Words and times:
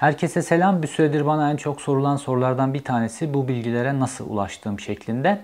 Herkese 0.00 0.42
selam. 0.42 0.82
Bir 0.82 0.88
süredir 0.88 1.26
bana 1.26 1.50
en 1.50 1.56
çok 1.56 1.80
sorulan 1.80 2.16
sorulardan 2.16 2.74
bir 2.74 2.84
tanesi 2.84 3.34
bu 3.34 3.48
bilgilere 3.48 4.00
nasıl 4.00 4.30
ulaştığım 4.30 4.80
şeklinde. 4.80 5.40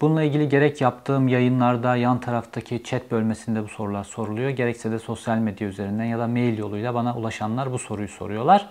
Bununla 0.00 0.22
ilgili 0.22 0.48
gerek 0.48 0.80
yaptığım 0.80 1.28
yayınlarda 1.28 1.96
yan 1.96 2.20
taraftaki 2.20 2.82
chat 2.82 3.10
bölmesinde 3.10 3.64
bu 3.64 3.68
sorular 3.68 4.04
soruluyor. 4.04 4.50
Gerekse 4.50 4.90
de 4.90 4.98
sosyal 4.98 5.38
medya 5.38 5.68
üzerinden 5.68 6.04
ya 6.04 6.18
da 6.18 6.26
mail 6.26 6.58
yoluyla 6.58 6.94
bana 6.94 7.16
ulaşanlar 7.16 7.72
bu 7.72 7.78
soruyu 7.78 8.08
soruyorlar. 8.08 8.70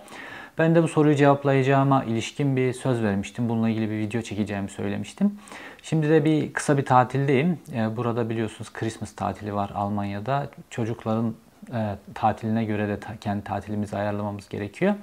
Ben 0.58 0.76
de 0.76 0.84
bu 0.84 0.88
soruyu 0.88 1.16
cevaplayacağıma 1.16 2.04
ilişkin 2.04 2.56
bir 2.56 2.74
söz 2.74 3.04
vermiştim. 3.04 3.50
Bununla 3.50 3.70
ilgili 3.70 3.90
bir 3.90 3.98
video 3.98 4.22
çekeceğimi 4.22 4.70
söylemiştim. 4.70 5.40
Şimdi 5.84 6.10
de 6.10 6.26
bir 6.26 6.54
kısa 6.54 6.78
bir 6.78 6.86
tatildeyim. 6.86 7.60
Ee, 7.74 7.98
burada 7.98 8.30
biliyorsunuz 8.30 8.74
Christmas 8.74 9.16
tatili 9.16 9.54
var 9.54 9.72
Almanya'da. 9.76 10.50
Çocukların 10.70 11.34
e, 11.74 11.96
tatiline 12.14 12.66
göre 12.66 12.88
de 12.88 13.00
kendi 13.22 13.44
tatilimizi 13.44 13.98
ayarlamamız 13.98 14.50
gerekiyor. 14.50 14.96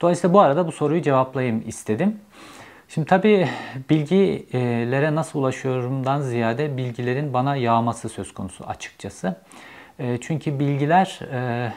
Dolayısıyla 0.00 0.34
bu 0.34 0.40
arada 0.40 0.66
bu 0.66 0.72
soruyu 0.72 1.02
cevaplayayım 1.02 1.62
istedim. 1.66 2.20
Şimdi 2.88 3.06
tabii 3.06 3.48
bilgilere 3.90 5.14
nasıl 5.14 5.38
ulaşıyorumdan 5.38 6.20
ziyade 6.20 6.76
bilgilerin 6.76 7.32
bana 7.32 7.56
yağması 7.56 8.08
söz 8.08 8.34
konusu 8.34 8.64
açıkçası. 8.66 9.36
E, 9.98 10.18
çünkü 10.20 10.58
bilgiler 10.58 11.20
e, 11.32 11.72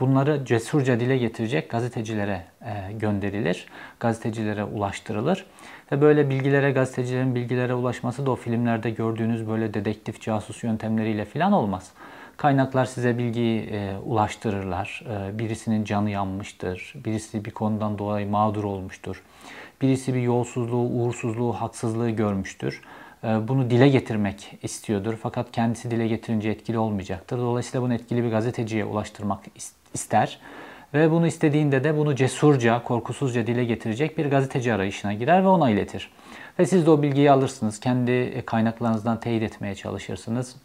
bunları 0.00 0.44
cesurca 0.44 1.00
dile 1.00 1.18
getirecek 1.18 1.70
gazetecilere 1.70 2.44
gönderilir, 2.92 3.66
gazetecilere 4.00 4.64
ulaştırılır. 4.64 5.46
Ve 5.92 6.00
böyle 6.00 6.30
bilgilere, 6.30 6.70
gazetecilerin 6.72 7.34
bilgilere 7.34 7.74
ulaşması 7.74 8.26
da 8.26 8.30
o 8.30 8.36
filmlerde 8.36 8.90
gördüğünüz 8.90 9.48
böyle 9.48 9.74
dedektif, 9.74 10.20
casus 10.20 10.64
yöntemleriyle 10.64 11.24
falan 11.24 11.52
olmaz. 11.52 11.92
Kaynaklar 12.38 12.84
size 12.84 13.18
bilgiyi 13.18 13.62
e, 13.62 13.96
ulaştırırlar. 13.98 15.04
E, 15.10 15.38
birisinin 15.38 15.84
canı 15.84 16.10
yanmıştır, 16.10 16.94
birisi 17.04 17.44
bir 17.44 17.50
konudan 17.50 17.98
dolayı 17.98 18.30
mağdur 18.30 18.64
olmuştur, 18.64 19.22
birisi 19.82 20.14
bir 20.14 20.22
yolsuzluğu, 20.22 20.88
uğursuzluğu, 20.88 21.52
haksızlığı 21.52 22.10
görmüştür. 22.10 22.82
E, 23.24 23.48
bunu 23.48 23.70
dile 23.70 23.88
getirmek 23.88 24.58
istiyordur 24.62 25.18
fakat 25.22 25.52
kendisi 25.52 25.90
dile 25.90 26.08
getirince 26.08 26.50
etkili 26.50 26.78
olmayacaktır. 26.78 27.38
Dolayısıyla 27.38 27.82
bunu 27.82 27.94
etkili 27.94 28.24
bir 28.24 28.30
gazeteciye 28.30 28.84
ulaştırmak 28.84 29.44
ister. 29.94 30.40
Ve 30.94 31.10
bunu 31.10 31.26
istediğinde 31.26 31.84
de 31.84 31.96
bunu 31.96 32.14
cesurca, 32.14 32.82
korkusuzca 32.84 33.46
dile 33.46 33.64
getirecek 33.64 34.18
bir 34.18 34.26
gazeteci 34.26 34.72
arayışına 34.72 35.12
girer 35.12 35.42
ve 35.42 35.48
ona 35.48 35.70
iletir. 35.70 36.10
Ve 36.58 36.66
siz 36.66 36.86
de 36.86 36.90
o 36.90 37.02
bilgiyi 37.02 37.30
alırsınız. 37.30 37.80
Kendi 37.80 38.42
kaynaklarınızdan 38.46 39.20
teyit 39.20 39.42
etmeye 39.42 39.74
çalışırsınız 39.74 40.56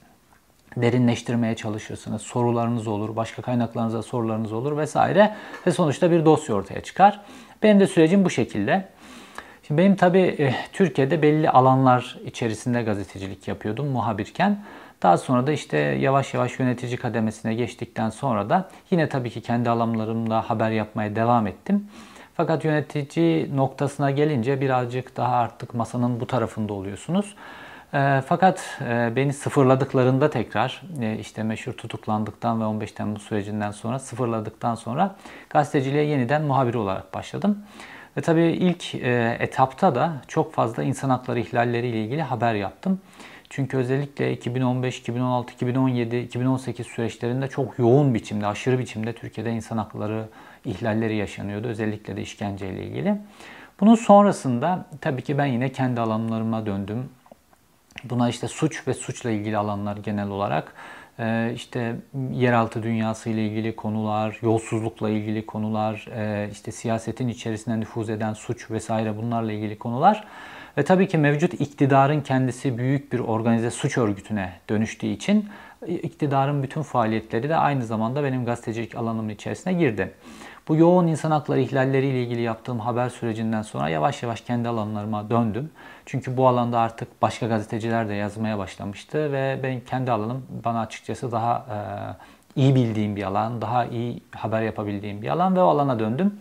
derinleştirmeye 0.77 1.55
çalışırsınız. 1.55 2.21
Sorularınız 2.21 2.87
olur, 2.87 3.15
başka 3.15 3.41
kaynaklarınıza 3.41 4.03
sorularınız 4.03 4.53
olur 4.53 4.77
vesaire 4.77 5.35
ve 5.67 5.71
sonuçta 5.71 6.11
bir 6.11 6.25
dosya 6.25 6.55
ortaya 6.55 6.81
çıkar. 6.81 7.21
Benim 7.63 7.79
de 7.79 7.87
sürecim 7.87 8.25
bu 8.25 8.29
şekilde. 8.29 8.89
Şimdi 9.67 9.81
benim 9.81 9.95
tabii 9.95 10.19
e, 10.19 10.55
Türkiye'de 10.73 11.21
belli 11.21 11.49
alanlar 11.49 12.19
içerisinde 12.25 12.83
gazetecilik 12.83 13.47
yapıyordum 13.47 13.87
muhabirken. 13.87 14.63
Daha 15.03 15.17
sonra 15.17 15.47
da 15.47 15.51
işte 15.51 15.77
yavaş 15.77 16.33
yavaş 16.33 16.59
yönetici 16.59 16.97
kademesine 16.97 17.53
geçtikten 17.53 18.09
sonra 18.09 18.49
da 18.49 18.69
yine 18.91 19.09
tabii 19.09 19.29
ki 19.29 19.41
kendi 19.41 19.69
alanlarımda 19.69 20.41
haber 20.41 20.71
yapmaya 20.71 21.15
devam 21.15 21.47
ettim. 21.47 21.87
Fakat 22.33 22.65
yönetici 22.65 23.57
noktasına 23.57 24.11
gelince 24.11 24.61
birazcık 24.61 25.17
daha 25.17 25.35
artık 25.35 25.73
masanın 25.73 26.19
bu 26.19 26.27
tarafında 26.27 26.73
oluyorsunuz. 26.73 27.35
E, 27.93 28.21
fakat 28.25 28.79
e, 28.89 29.15
beni 29.15 29.33
sıfırladıklarında 29.33 30.29
tekrar 30.29 30.81
e, 31.01 31.17
işte 31.19 31.43
meşhur 31.43 31.73
tutuklandıktan 31.73 32.61
ve 32.61 32.65
15 32.65 32.91
Temmuz 32.91 33.21
sürecinden 33.21 33.71
sonra 33.71 33.99
sıfırladıktan 33.99 34.75
sonra 34.75 35.15
gazeteciliğe 35.49 36.03
yeniden 36.03 36.41
muhabir 36.41 36.73
olarak 36.73 37.13
başladım. 37.13 37.57
Ve 38.17 38.21
tabii 38.21 38.43
ilk 38.43 38.95
e, 38.95 39.37
etapta 39.39 39.95
da 39.95 40.13
çok 40.27 40.53
fazla 40.53 40.83
insan 40.83 41.09
hakları 41.09 41.39
ihlalleri 41.39 41.87
ile 41.87 42.03
ilgili 42.03 42.21
haber 42.21 42.53
yaptım. 42.53 42.99
Çünkü 43.49 43.77
özellikle 43.77 44.33
2015, 44.33 44.99
2016, 44.99 45.53
2017, 45.53 46.17
2018 46.17 46.87
süreçlerinde 46.87 47.47
çok 47.47 47.79
yoğun 47.79 48.13
biçimde, 48.13 48.47
aşırı 48.47 48.79
biçimde 48.79 49.13
Türkiye'de 49.13 49.51
insan 49.51 49.77
hakları 49.77 50.25
ihlalleri 50.65 51.15
yaşanıyordu. 51.15 51.67
Özellikle 51.67 52.17
de 52.17 52.21
işkenceyle 52.21 52.83
ilgili. 52.83 53.15
Bunun 53.79 53.95
sonrasında 53.95 54.85
tabii 55.01 55.21
ki 55.21 55.37
ben 55.37 55.45
yine 55.45 55.71
kendi 55.71 56.01
alanlarıma 56.01 56.65
döndüm. 56.65 57.09
Buna 58.03 58.29
işte 58.29 58.47
suç 58.47 58.87
ve 58.87 58.93
suçla 58.93 59.31
ilgili 59.31 59.57
alanlar 59.57 59.97
genel 59.97 60.29
olarak 60.29 60.73
e, 61.19 61.51
işte 61.55 61.95
yeraltı 62.31 62.83
dünyası 62.83 63.29
ile 63.29 63.47
ilgili 63.47 63.75
konular, 63.75 64.39
yolsuzlukla 64.41 65.09
ilgili 65.09 65.45
konular, 65.45 66.07
e, 66.15 66.49
işte 66.51 66.71
siyasetin 66.71 67.27
içerisine 67.27 67.79
nüfuz 67.79 68.09
eden 68.09 68.33
suç 68.33 68.71
vesaire 68.71 69.17
bunlarla 69.17 69.51
ilgili 69.51 69.77
konular. 69.77 70.27
Ve 70.77 70.83
tabii 70.83 71.07
ki 71.07 71.17
mevcut 71.17 71.53
iktidarın 71.53 72.21
kendisi 72.21 72.77
büyük 72.77 73.13
bir 73.13 73.19
organize 73.19 73.71
suç 73.71 73.97
örgütüne 73.97 74.53
dönüştüğü 74.69 75.07
için 75.07 75.49
iktidarın 75.87 76.63
bütün 76.63 76.81
faaliyetleri 76.81 77.49
de 77.49 77.55
aynı 77.55 77.85
zamanda 77.85 78.23
benim 78.23 78.45
gazetecilik 78.45 78.95
alanımın 78.95 79.29
içerisine 79.29 79.73
girdi. 79.73 80.13
Bu 80.67 80.75
yoğun 80.75 81.07
insan 81.07 81.31
hakları 81.31 81.59
ihlalleriyle 81.59 82.23
ilgili 82.23 82.41
yaptığım 82.41 82.79
haber 82.79 83.09
sürecinden 83.09 83.61
sonra 83.61 83.89
yavaş 83.89 84.23
yavaş 84.23 84.41
kendi 84.41 84.69
alanlarıma 84.69 85.29
döndüm. 85.29 85.71
Çünkü 86.05 86.37
bu 86.37 86.47
alanda 86.47 86.79
artık 86.79 87.21
başka 87.21 87.47
gazeteciler 87.47 88.09
de 88.09 88.13
yazmaya 88.13 88.57
başlamıştı 88.57 89.31
ve 89.31 89.59
ben 89.63 89.79
kendi 89.79 90.11
alanım 90.11 90.45
bana 90.65 90.79
açıkçası 90.81 91.31
daha 91.31 91.65
e, 92.55 92.61
iyi 92.61 92.75
bildiğim 92.75 93.15
bir 93.15 93.23
alan, 93.23 93.61
daha 93.61 93.85
iyi 93.85 94.21
haber 94.31 94.61
yapabildiğim 94.61 95.21
bir 95.21 95.27
alan 95.27 95.55
ve 95.55 95.61
o 95.61 95.67
alana 95.67 95.99
döndüm. 95.99 96.39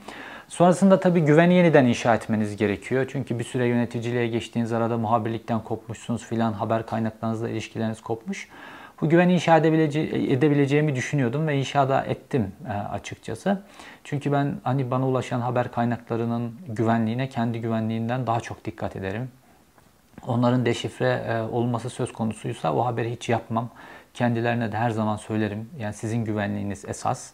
Sonrasında 0.48 1.00
tabii 1.00 1.20
güveni 1.20 1.54
yeniden 1.54 1.86
inşa 1.86 2.14
etmeniz 2.14 2.56
gerekiyor. 2.56 3.06
Çünkü 3.12 3.38
bir 3.38 3.44
süre 3.44 3.66
yöneticiliğe 3.66 4.26
geçtiğiniz 4.26 4.72
arada 4.72 4.98
muhabirlikten 4.98 5.60
kopmuşsunuz 5.60 6.24
filan, 6.24 6.52
haber 6.52 6.86
kaynaklarınızla 6.86 7.48
ilişkileriniz 7.48 8.00
kopmuş. 8.00 8.48
Bu 9.00 9.08
güveni 9.08 9.34
inşa 9.34 9.56
edebilece 9.56 10.00
edebileceğimi 10.00 10.94
düşünüyordum 10.94 11.46
ve 11.46 11.58
inşa 11.58 11.88
da 11.88 12.04
ettim 12.04 12.52
e, 12.68 12.72
açıkçası. 12.72 13.62
Çünkü 14.04 14.32
ben 14.32 14.56
hani 14.62 14.90
bana 14.90 15.08
ulaşan 15.08 15.40
haber 15.40 15.72
kaynaklarının 15.72 16.54
güvenliğine 16.68 17.28
kendi 17.28 17.60
güvenliğinden 17.60 18.26
daha 18.26 18.40
çok 18.40 18.64
dikkat 18.64 18.96
ederim. 18.96 19.28
Onların 20.26 20.66
deşifre 20.66 21.24
e, 21.28 21.40
olması 21.40 21.90
söz 21.90 22.12
konusuysa 22.12 22.74
o 22.74 22.84
haberi 22.84 23.12
hiç 23.12 23.28
yapmam. 23.28 23.70
Kendilerine 24.14 24.72
de 24.72 24.76
her 24.76 24.90
zaman 24.90 25.16
söylerim. 25.16 25.70
Yani 25.78 25.94
sizin 25.94 26.24
güvenliğiniz 26.24 26.84
esas. 26.84 27.32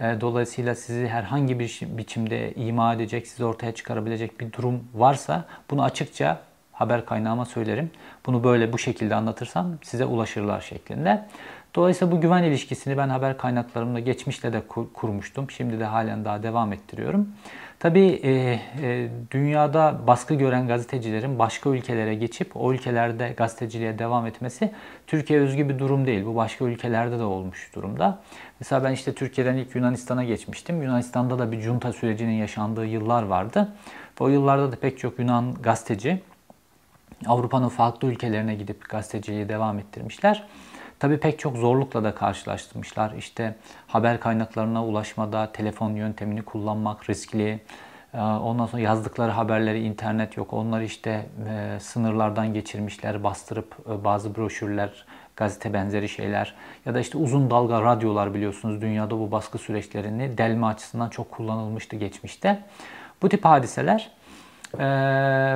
E, 0.00 0.20
dolayısıyla 0.20 0.74
sizi 0.74 1.08
herhangi 1.08 1.58
bir 1.58 1.80
biçimde 1.82 2.52
ima 2.54 2.94
edecek, 2.94 3.26
sizi 3.26 3.44
ortaya 3.44 3.74
çıkarabilecek 3.74 4.40
bir 4.40 4.52
durum 4.52 4.84
varsa 4.94 5.44
bunu 5.70 5.82
açıkça 5.82 6.40
haber 6.72 7.06
kaynağıma 7.06 7.44
söylerim. 7.44 7.90
Bunu 8.26 8.44
böyle 8.44 8.72
bu 8.72 8.78
şekilde 8.78 9.14
anlatırsam 9.14 9.78
size 9.82 10.04
ulaşırlar 10.04 10.60
şeklinde. 10.60 11.26
Dolayısıyla 11.74 12.16
bu 12.16 12.20
güven 12.20 12.42
ilişkisini 12.42 12.96
ben 12.96 13.08
haber 13.08 13.38
kaynaklarımla 13.38 14.00
geçmişte 14.00 14.52
de 14.52 14.60
kur, 14.68 14.92
kurmuştum. 14.92 15.50
Şimdi 15.50 15.80
de 15.80 15.84
halen 15.84 16.24
daha 16.24 16.42
devam 16.42 16.72
ettiriyorum. 16.72 17.28
Tabii 17.78 18.20
e, 18.22 18.60
e, 18.82 19.08
dünyada 19.30 20.00
baskı 20.06 20.34
gören 20.34 20.68
gazetecilerin 20.68 21.38
başka 21.38 21.70
ülkelere 21.70 22.14
geçip 22.14 22.56
o 22.56 22.72
ülkelerde 22.72 23.34
gazeteciliğe 23.36 23.98
devam 23.98 24.26
etmesi 24.26 24.72
Türkiye 25.06 25.40
özgü 25.40 25.68
bir 25.68 25.78
durum 25.78 26.06
değil. 26.06 26.26
Bu 26.26 26.36
başka 26.36 26.64
ülkelerde 26.64 27.18
de 27.18 27.22
olmuş 27.22 27.70
durumda. 27.74 28.18
Mesela 28.60 28.84
ben 28.84 28.92
işte 28.92 29.14
Türkiye'den 29.14 29.56
ilk 29.56 29.74
Yunanistan'a 29.74 30.24
geçmiştim. 30.24 30.82
Yunanistan'da 30.82 31.38
da 31.38 31.52
bir 31.52 31.60
junta 31.60 31.92
sürecinin 31.92 32.32
yaşandığı 32.32 32.86
yıllar 32.86 33.22
vardı. 33.22 33.68
Ve 34.20 34.24
o 34.24 34.28
yıllarda 34.28 34.72
da 34.72 34.76
pek 34.76 34.98
çok 34.98 35.18
Yunan 35.18 35.54
gazeteci 35.54 36.22
Avrupa'nın 37.28 37.68
farklı 37.68 38.08
ülkelerine 38.08 38.54
gidip 38.54 38.88
gazeteciliği 38.88 39.48
devam 39.48 39.78
ettirmişler. 39.78 40.44
Tabii 40.98 41.20
pek 41.20 41.38
çok 41.38 41.56
zorlukla 41.56 42.04
da 42.04 42.14
karşılaştırmışlar. 42.14 43.12
İşte 43.12 43.54
haber 43.86 44.20
kaynaklarına 44.20 44.84
ulaşmada 44.84 45.52
telefon 45.52 45.94
yöntemini 45.94 46.42
kullanmak 46.42 47.10
riskli. 47.10 47.60
Ee, 48.14 48.18
ondan 48.20 48.66
sonra 48.66 48.82
yazdıkları 48.82 49.30
haberleri 49.32 49.82
internet 49.82 50.36
yok. 50.36 50.52
Onları 50.52 50.84
işte 50.84 51.26
e, 51.48 51.80
sınırlardan 51.80 52.54
geçirmişler, 52.54 53.24
bastırıp 53.24 53.76
e, 53.90 54.04
bazı 54.04 54.36
broşürler, 54.36 55.06
gazete 55.36 55.72
benzeri 55.72 56.08
şeyler 56.08 56.54
ya 56.86 56.94
da 56.94 57.00
işte 57.00 57.18
uzun 57.18 57.50
dalga 57.50 57.82
radyolar 57.82 58.34
biliyorsunuz 58.34 58.80
dünyada 58.80 59.18
bu 59.18 59.30
baskı 59.30 59.58
süreçlerini 59.58 60.38
delme 60.38 60.66
açısından 60.66 61.08
çok 61.08 61.30
kullanılmıştı 61.30 61.96
geçmişte. 61.96 62.62
Bu 63.22 63.28
tip 63.28 63.44
hadiseler 63.44 64.10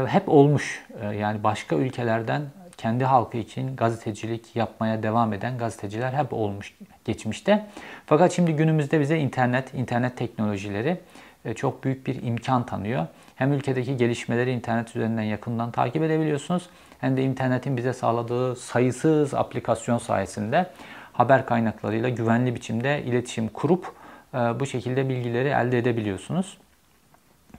hep 0.08 0.28
olmuş. 0.28 0.86
E, 1.02 1.06
yani 1.06 1.44
başka 1.44 1.76
ülkelerden 1.76 2.42
kendi 2.76 3.04
halkı 3.04 3.36
için 3.36 3.76
gazetecilik 3.76 4.56
yapmaya 4.56 5.02
devam 5.02 5.32
eden 5.32 5.58
gazeteciler 5.58 6.12
hep 6.12 6.32
olmuş 6.32 6.74
geçmişte. 7.04 7.66
Fakat 8.06 8.32
şimdi 8.32 8.52
günümüzde 8.52 9.00
bize 9.00 9.18
internet, 9.18 9.74
internet 9.74 10.16
teknolojileri 10.16 11.00
e, 11.44 11.54
çok 11.54 11.84
büyük 11.84 12.06
bir 12.06 12.22
imkan 12.22 12.66
tanıyor. 12.66 13.06
Hem 13.36 13.52
ülkedeki 13.52 13.96
gelişmeleri 13.96 14.50
internet 14.50 14.96
üzerinden 14.96 15.22
yakından 15.22 15.70
takip 15.70 16.02
edebiliyorsunuz 16.02 16.68
hem 17.00 17.16
de 17.16 17.22
internetin 17.22 17.76
bize 17.76 17.92
sağladığı 17.92 18.56
sayısız 18.56 19.34
aplikasyon 19.34 19.98
sayesinde 19.98 20.66
haber 21.12 21.46
kaynaklarıyla 21.46 22.08
güvenli 22.08 22.54
biçimde 22.54 23.02
iletişim 23.02 23.48
kurup 23.48 23.92
e, 24.34 24.38
bu 24.38 24.66
şekilde 24.66 25.08
bilgileri 25.08 25.48
elde 25.48 25.78
edebiliyorsunuz. 25.78 26.58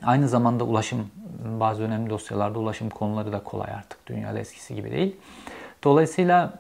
Aynı 0.04 0.28
zamanda 0.28 0.64
ulaşım, 0.64 1.12
bazı 1.60 1.84
önemli 1.84 2.10
dosyalarda 2.10 2.60
ulaşım 2.60 2.90
konuları 2.90 3.32
da 3.32 3.40
kolay 3.40 3.72
artık. 3.72 4.08
Dünyada 4.08 4.40
eskisi 4.40 4.76
gibi 4.76 4.92
değil. 4.92 5.16
Dolayısıyla 5.84 6.54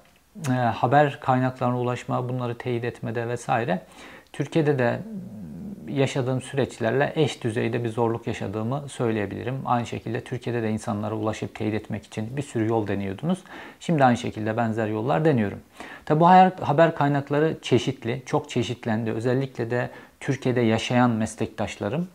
e, 0.49 0.51
haber 0.51 1.19
kaynaklarına 1.19 1.79
ulaşma, 1.79 2.29
bunları 2.29 2.57
teyit 2.57 2.83
etmede 2.83 3.27
vesaire 3.27 3.81
Türkiye'de 4.33 4.79
de 4.79 4.99
yaşadığım 5.87 6.41
süreçlerle 6.41 7.13
eş 7.15 7.43
düzeyde 7.43 7.83
bir 7.83 7.89
zorluk 7.89 8.27
yaşadığımı 8.27 8.89
söyleyebilirim. 8.89 9.61
Aynı 9.65 9.85
şekilde 9.85 10.23
Türkiye'de 10.23 10.63
de 10.63 10.69
insanlara 10.69 11.15
ulaşıp 11.15 11.55
teyit 11.55 11.73
etmek 11.73 12.05
için 12.05 12.37
bir 12.37 12.41
sürü 12.41 12.67
yol 12.67 12.87
deniyordunuz. 12.87 13.39
Şimdi 13.79 14.03
aynı 14.03 14.17
şekilde 14.17 14.57
benzer 14.57 14.87
yollar 14.87 15.25
deniyorum. 15.25 15.59
Tabi 16.05 16.19
bu 16.19 16.27
haber 16.61 16.95
kaynakları 16.95 17.57
çeşitli, 17.61 18.23
çok 18.25 18.49
çeşitlendi. 18.49 19.11
Özellikle 19.11 19.71
de 19.71 19.89
Türkiye'de 20.19 20.61
yaşayan 20.61 21.09
meslektaşlarım 21.09 22.07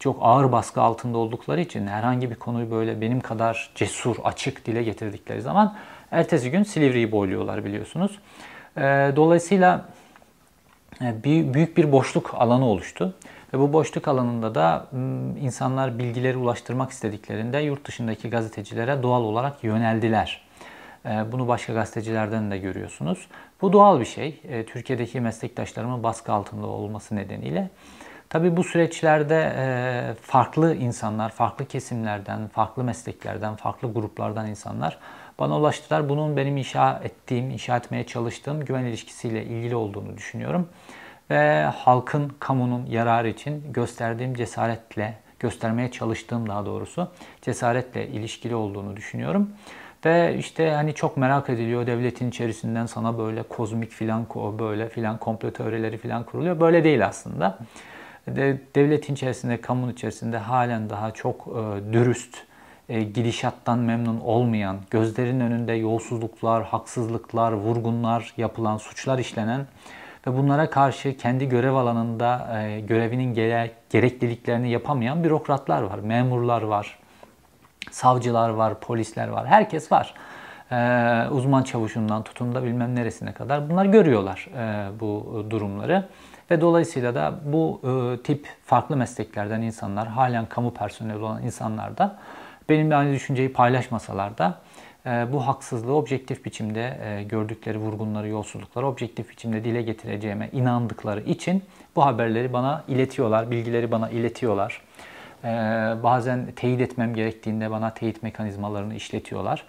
çok 0.00 0.18
ağır 0.20 0.52
baskı 0.52 0.80
altında 0.80 1.18
oldukları 1.18 1.60
için 1.60 1.86
herhangi 1.86 2.30
bir 2.30 2.34
konuyu 2.34 2.70
böyle 2.70 3.00
benim 3.00 3.20
kadar 3.20 3.70
cesur, 3.74 4.16
açık 4.24 4.66
dile 4.66 4.82
getirdikleri 4.82 5.42
zaman 5.42 5.76
ertesi 6.10 6.50
gün 6.50 6.62
Silivri'yi 6.62 7.12
boyluyorlar 7.12 7.64
biliyorsunuz. 7.64 8.18
Dolayısıyla 9.16 9.84
büyük 11.24 11.76
bir 11.76 11.92
boşluk 11.92 12.34
alanı 12.34 12.66
oluştu. 12.66 13.14
Ve 13.54 13.58
bu 13.58 13.72
boşluk 13.72 14.08
alanında 14.08 14.54
da 14.54 14.86
insanlar 15.40 15.98
bilgileri 15.98 16.36
ulaştırmak 16.36 16.90
istediklerinde 16.90 17.58
yurt 17.58 17.86
dışındaki 17.86 18.30
gazetecilere 18.30 19.02
doğal 19.02 19.22
olarak 19.22 19.64
yöneldiler. 19.64 20.42
Bunu 21.04 21.48
başka 21.48 21.72
gazetecilerden 21.72 22.50
de 22.50 22.58
görüyorsunuz. 22.58 23.26
Bu 23.62 23.72
doğal 23.72 24.00
bir 24.00 24.04
şey. 24.04 24.40
Türkiye'deki 24.66 25.20
meslektaşlarımın 25.20 26.02
baskı 26.02 26.32
altında 26.32 26.66
olması 26.66 27.16
nedeniyle. 27.16 27.70
Tabi 28.32 28.56
bu 28.56 28.64
süreçlerde 28.64 29.52
farklı 30.22 30.74
insanlar, 30.74 31.30
farklı 31.30 31.66
kesimlerden, 31.66 32.48
farklı 32.48 32.84
mesleklerden, 32.84 33.56
farklı 33.56 33.92
gruplardan 33.92 34.46
insanlar 34.46 34.98
bana 35.38 35.58
ulaştılar. 35.58 36.08
Bunun 36.08 36.36
benim 36.36 36.56
inşa 36.56 37.00
ettiğim, 37.04 37.50
inşa 37.50 37.76
etmeye 37.76 38.06
çalıştığım 38.06 38.64
güven 38.64 38.84
ilişkisiyle 38.84 39.44
ilgili 39.44 39.76
olduğunu 39.76 40.16
düşünüyorum. 40.16 40.68
Ve 41.30 41.62
halkın, 41.64 42.32
kamunun 42.40 42.86
yararı 42.86 43.28
için 43.28 43.72
gösterdiğim 43.72 44.34
cesaretle, 44.34 45.14
göstermeye 45.38 45.90
çalıştığım 45.90 46.48
daha 46.48 46.66
doğrusu 46.66 47.08
cesaretle 47.42 48.08
ilişkili 48.08 48.54
olduğunu 48.54 48.96
düşünüyorum. 48.96 49.50
Ve 50.04 50.36
işte 50.38 50.70
hani 50.70 50.94
çok 50.94 51.16
merak 51.16 51.50
ediliyor 51.50 51.86
devletin 51.86 52.28
içerisinden 52.28 52.86
sana 52.86 53.18
böyle 53.18 53.42
kozmik 53.42 53.90
filan 53.90 54.26
böyle 54.58 54.88
filan 54.88 55.18
komplo 55.18 55.50
teorileri 55.50 55.98
filan 55.98 56.24
kuruluyor. 56.24 56.60
Böyle 56.60 56.84
değil 56.84 57.06
aslında. 57.06 57.58
Devletin 58.26 59.14
içerisinde, 59.14 59.60
kamunun 59.60 59.92
içerisinde 59.92 60.38
halen 60.38 60.90
daha 60.90 61.10
çok 61.10 61.46
e, 61.46 61.92
dürüst, 61.92 62.36
e, 62.88 63.02
gidişattan 63.02 63.78
memnun 63.78 64.20
olmayan, 64.20 64.76
gözlerin 64.90 65.40
önünde 65.40 65.72
yolsuzluklar, 65.72 66.64
haksızlıklar, 66.64 67.52
vurgunlar 67.52 68.34
yapılan, 68.36 68.76
suçlar 68.76 69.18
işlenen 69.18 69.66
ve 70.26 70.38
bunlara 70.38 70.70
karşı 70.70 71.16
kendi 71.16 71.48
görev 71.48 71.74
alanında 71.74 72.60
e, 72.60 72.80
görevinin 72.80 73.34
gerekliliklerini 73.90 74.70
yapamayan 74.70 75.24
bürokratlar 75.24 75.82
var, 75.82 75.98
memurlar 75.98 76.62
var, 76.62 76.98
savcılar 77.90 78.48
var, 78.48 78.80
polisler 78.80 79.28
var, 79.28 79.46
herkes 79.46 79.92
var. 79.92 80.14
E, 80.70 81.28
uzman 81.30 81.62
çavuşundan 81.62 82.22
tutun 82.22 82.54
da 82.54 82.64
bilmem 82.64 82.94
neresine 82.94 83.32
kadar 83.32 83.70
bunlar 83.70 83.84
görüyorlar 83.84 84.48
bu 85.00 85.44
durumları. 85.50 86.04
Ve 86.52 86.60
dolayısıyla 86.60 87.14
da 87.14 87.34
bu 87.44 87.80
tip 88.24 88.48
farklı 88.64 88.96
mesleklerden 88.96 89.62
insanlar, 89.62 90.08
halen 90.08 90.46
kamu 90.46 90.74
personeli 90.74 91.18
olan 91.18 91.42
insanlar 91.42 91.98
da 91.98 92.18
benimle 92.68 92.96
aynı 92.96 93.12
düşünceyi 93.12 93.52
paylaşmasalar 93.52 94.38
da 94.38 94.58
e, 95.06 95.32
bu 95.32 95.46
haksızlığı 95.46 95.94
objektif 95.94 96.44
biçimde 96.44 96.98
e, 97.04 97.22
gördükleri 97.22 97.78
vurgunları, 97.78 98.28
yolsuzlukları 98.28 98.86
objektif 98.86 99.30
biçimde 99.30 99.64
dile 99.64 99.82
getireceğime 99.82 100.48
inandıkları 100.52 101.20
için 101.20 101.62
bu 101.96 102.04
haberleri 102.04 102.52
bana 102.52 102.84
iletiyorlar, 102.88 103.50
bilgileri 103.50 103.90
bana 103.90 104.10
iletiyorlar. 104.10 104.82
E, 105.44 105.48
bazen 106.02 106.46
teyit 106.56 106.80
etmem 106.80 107.14
gerektiğinde 107.14 107.70
bana 107.70 107.94
teyit 107.94 108.22
mekanizmalarını 108.22 108.94
işletiyorlar. 108.94 109.64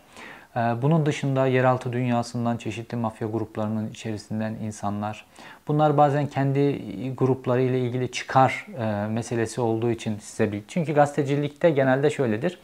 Bunun 0.56 1.06
dışında 1.06 1.48
yeraltı 1.48 1.94
dünyasından 1.94 2.58
çeşitli 2.58 2.98
mafya 2.98 3.28
gruplarının 3.28 3.90
içerisinden 3.90 4.54
insanlar. 4.54 5.26
Bunlar 5.68 5.98
bazen 5.98 6.28
kendi 6.28 6.80
grupları 7.16 7.62
ile 7.62 7.80
ilgili 7.80 8.12
çıkar 8.12 8.68
meselesi 9.10 9.62
olduğu 9.62 9.92
için 9.92 10.18
size 10.18 10.52
bil. 10.52 10.62
Çünkü 10.68 10.94
gazetecilikte 10.94 11.70
genelde 11.70 12.10
şöyledir. 12.10 12.60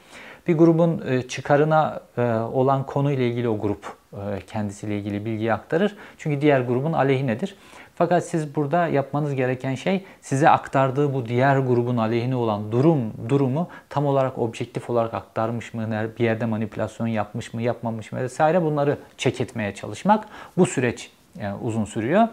Bir 0.48 0.58
grubun 0.58 1.04
e, 1.08 1.22
çıkarına 1.22 2.00
e, 2.18 2.22
olan 2.32 2.86
konuyla 2.86 3.24
ilgili 3.24 3.50
o 3.50 3.60
grup 3.60 3.94
e, 4.14 4.18
kendisiyle 4.48 4.98
ilgili 4.98 5.26
bilgi 5.26 5.54
aktarır. 5.54 5.98
Çünkü 6.18 6.42
diğer 6.42 6.62
grubun 6.62 6.94
aleyhinedir. 6.94 7.56
Fakat 8.00 8.26
siz 8.26 8.56
burada 8.56 8.88
yapmanız 8.88 9.36
gereken 9.36 9.76
şey 9.76 10.06
size 10.22 10.50
aktardığı 10.50 11.14
bu 11.14 11.26
diğer 11.26 11.58
grubun 11.58 11.98
aleyhine 11.98 12.36
olan 12.36 12.72
durum 12.72 13.14
durumu 13.30 13.68
tam 13.90 14.06
olarak 14.06 14.38
objektif 14.38 14.90
olarak 14.90 15.14
aktarmış 15.14 15.74
mı, 15.74 16.10
bir 16.20 16.24
yerde 16.24 16.46
manipülasyon 16.46 17.08
yapmış 17.08 17.54
mı, 17.54 17.62
yapmamış 17.62 18.12
mı 18.12 18.20
vesaire 18.20 18.64
bunları 18.64 18.98
çek 19.18 19.42
etmeye 19.42 19.76
çalışmak. 19.76 20.26
Bu 20.58 20.66
süreç 20.66 21.12
yani 21.40 21.58
uzun 21.62 21.86
sürüyor. 21.86 22.28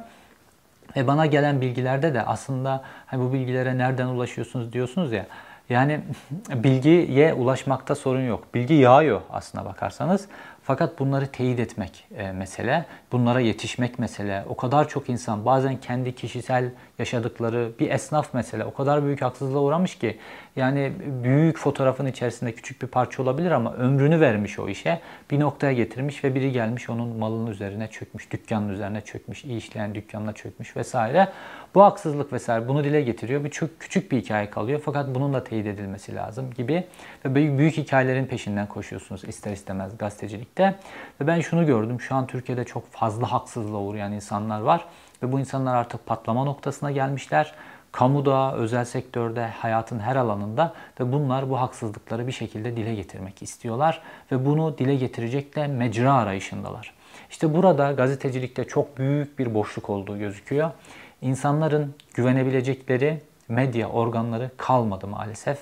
Ve 0.97 1.07
bana 1.07 1.27
gelen 1.27 1.61
bilgilerde 1.61 2.15
de 2.15 2.23
aslında 2.23 2.83
hani 3.07 3.23
bu 3.23 3.33
bilgilere 3.33 3.79
nereden 3.79 4.07
ulaşıyorsunuz 4.07 4.73
diyorsunuz 4.73 5.13
ya. 5.13 5.27
Yani 5.69 6.01
bilgiye 6.55 7.35
ulaşmakta 7.35 7.95
sorun 7.95 8.27
yok. 8.27 8.55
Bilgi 8.55 8.75
yağıyor 8.75 9.21
aslına 9.31 9.65
bakarsanız. 9.65 10.29
Fakat 10.67 10.99
bunları 10.99 11.27
teyit 11.27 11.61
etmek 11.61 12.05
e, 12.17 12.33
mesele, 12.33 12.85
bunlara 13.13 13.41
yetişmek 13.41 13.99
mesele. 13.99 14.45
O 14.49 14.57
kadar 14.57 14.89
çok 14.89 15.09
insan 15.09 15.45
bazen 15.45 15.77
kendi 15.77 16.15
kişisel 16.15 16.71
yaşadıkları 16.99 17.71
bir 17.81 17.91
esnaf 17.91 18.35
mesele 18.35 18.65
o 18.65 18.75
kadar 18.75 19.05
büyük 19.05 19.23
haksızlığa 19.23 19.63
uğramış 19.63 19.99
ki 19.99 20.19
yani 20.57 20.93
büyük 21.23 21.59
fotoğrafın 21.59 22.07
içerisinde 22.07 22.53
küçük 22.53 22.83
bir 22.83 22.87
parça 22.87 23.23
olabilir 23.23 23.51
ama 23.51 23.75
ömrünü 23.75 24.21
vermiş 24.21 24.59
o 24.59 24.69
işe. 24.69 25.01
Bir 25.31 25.41
noktaya 25.41 25.73
getirmiş 25.73 26.25
ve 26.25 26.35
biri 26.35 26.53
gelmiş 26.53 26.91
onun 26.91 27.09
malının 27.09 27.51
üzerine 27.51 27.89
çökmüş, 27.89 28.31
dükkanın 28.31 28.69
üzerine 28.69 29.01
çökmüş, 29.01 29.45
iyi 29.45 29.57
işleyen 29.57 29.95
dükkanına 29.95 30.33
çökmüş 30.33 30.77
vesaire. 30.77 31.29
Bu 31.75 31.83
haksızlık 31.83 32.33
vesaire 32.33 32.69
bunu 32.69 32.85
dile 32.85 33.03
getiriyor. 33.03 33.45
Bir 33.45 33.51
çok 33.51 33.81
küçük 33.81 34.13
bir 34.13 34.21
hikaye 34.21 34.51
kalıyor 34.51 34.81
fakat 34.85 35.15
bunun 35.15 35.35
da 35.35 35.45
teyit 35.45 35.67
edilmesi 35.67 36.15
lazım 36.15 36.53
gibi. 36.57 36.85
Ve 37.25 37.35
büyük, 37.35 37.59
büyük 37.59 37.77
hikayelerin 37.77 38.27
peşinden 38.27 38.67
koşuyorsunuz 38.67 39.25
ister 39.25 39.53
istemez 39.53 39.99
gazetecilikte. 40.57 40.75
Ve 41.21 41.27
ben 41.27 41.41
şunu 41.41 41.67
gördüm. 41.67 42.01
Şu 42.01 42.15
an 42.15 42.27
Türkiye'de 42.27 42.65
çok 42.65 42.93
fazla 42.93 43.33
haksızlığa 43.33 43.81
uğrayan 43.81 44.13
insanlar 44.13 44.61
var. 44.61 44.85
Ve 45.23 45.33
bu 45.33 45.41
insanlar 45.41 45.75
artık 45.75 46.07
patlama 46.07 46.45
noktasına 46.45 46.91
gelmişler. 46.91 47.55
Kamuda, 47.93 48.55
özel 48.55 48.85
sektörde, 48.85 49.47
hayatın 49.47 49.99
her 49.99 50.17
alanında 50.17 50.75
ve 51.01 51.13
bunlar 51.13 51.51
bu 51.51 51.61
haksızlıkları 51.61 52.27
bir 52.27 52.33
şekilde 52.33 52.77
dile 52.77 52.95
getirmek 52.95 53.43
istiyorlar 53.43 54.03
ve 54.33 54.47
bunu 54.47 54.79
dile 54.79 54.97
getirecek 54.97 55.57
de 55.57 55.67
mecra 55.67 56.15
arayışındalar. 56.15 56.95
İşte 57.31 57.55
burada 57.55 57.93
gazetecilikte 57.93 58.65
çok 58.65 58.99
büyük 58.99 59.39
bir 59.39 59.55
boşluk 59.55 59.91
olduğu 59.91 60.19
gözüküyor. 60.19 60.71
İnsanların 61.23 61.95
güvenebilecekleri 62.15 63.21
medya 63.49 63.89
organları 63.89 64.51
kalmadı 64.57 65.07
maalesef. 65.07 65.59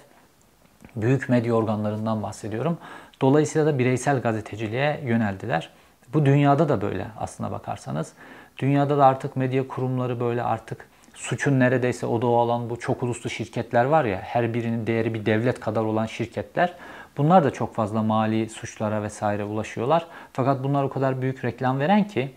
Büyük 0.96 1.28
medya 1.28 1.54
organlarından 1.54 2.22
bahsediyorum. 2.22 2.78
Dolayısıyla 3.24 3.66
da 3.66 3.78
bireysel 3.78 4.20
gazeteciliğe 4.20 5.00
yöneldiler. 5.04 5.70
Bu 6.14 6.26
dünyada 6.26 6.68
da 6.68 6.80
böyle 6.80 7.06
aslına 7.18 7.52
bakarsanız. 7.52 8.12
Dünyada 8.58 8.98
da 8.98 9.06
artık 9.06 9.36
medya 9.36 9.68
kurumları 9.68 10.20
böyle 10.20 10.42
artık 10.42 10.88
suçun 11.14 11.60
neredeyse 11.60 12.06
odağı 12.06 12.30
olan 12.30 12.70
bu 12.70 12.78
çok 12.78 13.02
uluslu 13.02 13.30
şirketler 13.30 13.84
var 13.84 14.04
ya 14.04 14.20
her 14.20 14.54
birinin 14.54 14.86
değeri 14.86 15.14
bir 15.14 15.26
devlet 15.26 15.60
kadar 15.60 15.80
olan 15.84 16.06
şirketler. 16.06 16.74
Bunlar 17.16 17.44
da 17.44 17.50
çok 17.50 17.74
fazla 17.74 18.02
mali 18.02 18.48
suçlara 18.48 19.02
vesaire 19.02 19.44
ulaşıyorlar. 19.44 20.06
Fakat 20.32 20.64
bunlar 20.64 20.84
o 20.84 20.88
kadar 20.88 21.22
büyük 21.22 21.44
reklam 21.44 21.80
veren 21.80 22.06
ki 22.08 22.34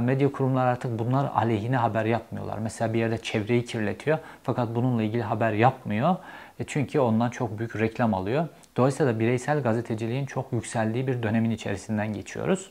medya 0.00 0.32
kurumları 0.32 0.68
artık 0.68 0.98
bunlar 0.98 1.30
aleyhine 1.34 1.76
haber 1.76 2.04
yapmıyorlar. 2.04 2.58
Mesela 2.58 2.94
bir 2.94 2.98
yerde 2.98 3.18
çevreyi 3.18 3.64
kirletiyor 3.64 4.18
fakat 4.42 4.74
bununla 4.74 5.02
ilgili 5.02 5.22
haber 5.22 5.52
yapmıyor. 5.52 6.16
E 6.60 6.64
çünkü 6.66 7.00
ondan 7.00 7.30
çok 7.30 7.58
büyük 7.58 7.80
reklam 7.80 8.14
alıyor. 8.14 8.48
Dolayısıyla 8.76 9.14
da 9.14 9.20
bireysel 9.20 9.62
gazeteciliğin 9.62 10.26
çok 10.26 10.52
yükseldiği 10.52 11.06
bir 11.06 11.22
dönemin 11.22 11.50
içerisinden 11.50 12.12
geçiyoruz. 12.12 12.70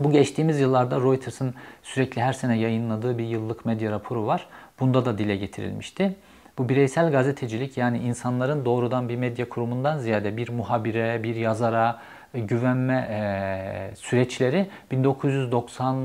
Bu 0.00 0.12
geçtiğimiz 0.12 0.60
yıllarda 0.60 1.00
Reuters'ın 1.00 1.54
sürekli 1.82 2.22
her 2.22 2.32
sene 2.32 2.58
yayınladığı 2.58 3.18
bir 3.18 3.24
yıllık 3.24 3.66
medya 3.66 3.90
raporu 3.90 4.26
var. 4.26 4.46
Bunda 4.80 5.04
da 5.04 5.18
dile 5.18 5.36
getirilmişti. 5.36 6.16
Bu 6.58 6.68
bireysel 6.68 7.10
gazetecilik 7.10 7.76
yani 7.76 7.98
insanların 7.98 8.64
doğrudan 8.64 9.08
bir 9.08 9.16
medya 9.16 9.48
kurumundan 9.48 9.98
ziyade 9.98 10.36
bir 10.36 10.48
muhabire, 10.48 11.22
bir 11.22 11.34
yazara 11.36 12.00
e, 12.34 12.40
güvenme 12.40 13.08
e, 13.10 13.96
süreçleri 13.96 14.66
1990 14.90 15.96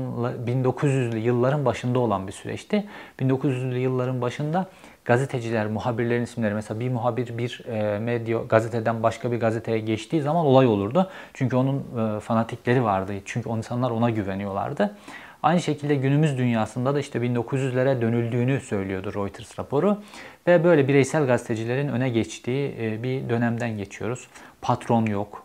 1900'lü 0.46 1.16
yılların 1.16 1.64
başında 1.64 1.98
olan 1.98 2.26
bir 2.26 2.32
süreçti. 2.32 2.84
1900'lü 3.20 3.78
yılların 3.78 4.20
başında 4.20 4.66
gazeteciler, 5.04 5.66
muhabirlerin 5.66 6.22
isimleri 6.22 6.54
mesela 6.54 6.80
bir 6.80 6.88
muhabir 6.88 7.38
bir 7.38 7.62
e, 7.66 7.98
medya 7.98 8.38
gazeteden 8.38 9.02
başka 9.02 9.32
bir 9.32 9.40
gazeteye 9.40 9.78
geçtiği 9.78 10.22
zaman 10.22 10.46
olay 10.46 10.66
olurdu. 10.66 11.10
Çünkü 11.34 11.56
onun 11.56 11.78
e, 11.78 12.20
fanatikleri 12.20 12.84
vardı. 12.84 13.12
Çünkü 13.24 13.48
o 13.48 13.56
insanlar 13.56 13.90
ona 13.90 14.10
güveniyorlardı. 14.10 14.96
Aynı 15.42 15.60
şekilde 15.60 15.94
günümüz 15.94 16.38
dünyasında 16.38 16.94
da 16.94 17.00
işte 17.00 17.18
1900'lere 17.18 18.00
dönüldüğünü 18.00 18.60
söylüyordu 18.60 19.14
Reuters 19.14 19.58
raporu. 19.58 19.98
Ve 20.46 20.64
böyle 20.64 20.88
bireysel 20.88 21.26
gazetecilerin 21.26 21.88
öne 21.88 22.08
geçtiği 22.08 22.76
e, 22.80 23.02
bir 23.02 23.28
dönemden 23.28 23.76
geçiyoruz. 23.76 24.28
Patron 24.62 25.06
yok. 25.06 25.44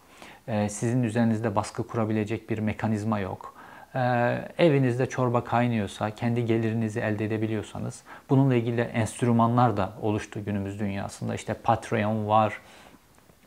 Sizin 0.69 1.03
üzerinizde 1.03 1.55
baskı 1.55 1.87
kurabilecek 1.87 2.49
bir 2.49 2.59
mekanizma 2.59 3.19
yok. 3.19 3.58
E, 3.95 3.99
evinizde 4.57 5.05
çorba 5.05 5.43
kaynıyorsa, 5.43 6.11
kendi 6.11 6.45
gelirinizi 6.45 6.99
elde 6.99 7.25
edebiliyorsanız 7.25 8.03
bununla 8.29 8.55
ilgili 8.55 8.81
enstrümanlar 8.81 9.77
da 9.77 9.93
oluştu 10.01 10.45
günümüz 10.45 10.79
dünyasında. 10.79 11.35
İşte 11.35 11.53
Patreon 11.53 12.27
var, 12.27 12.53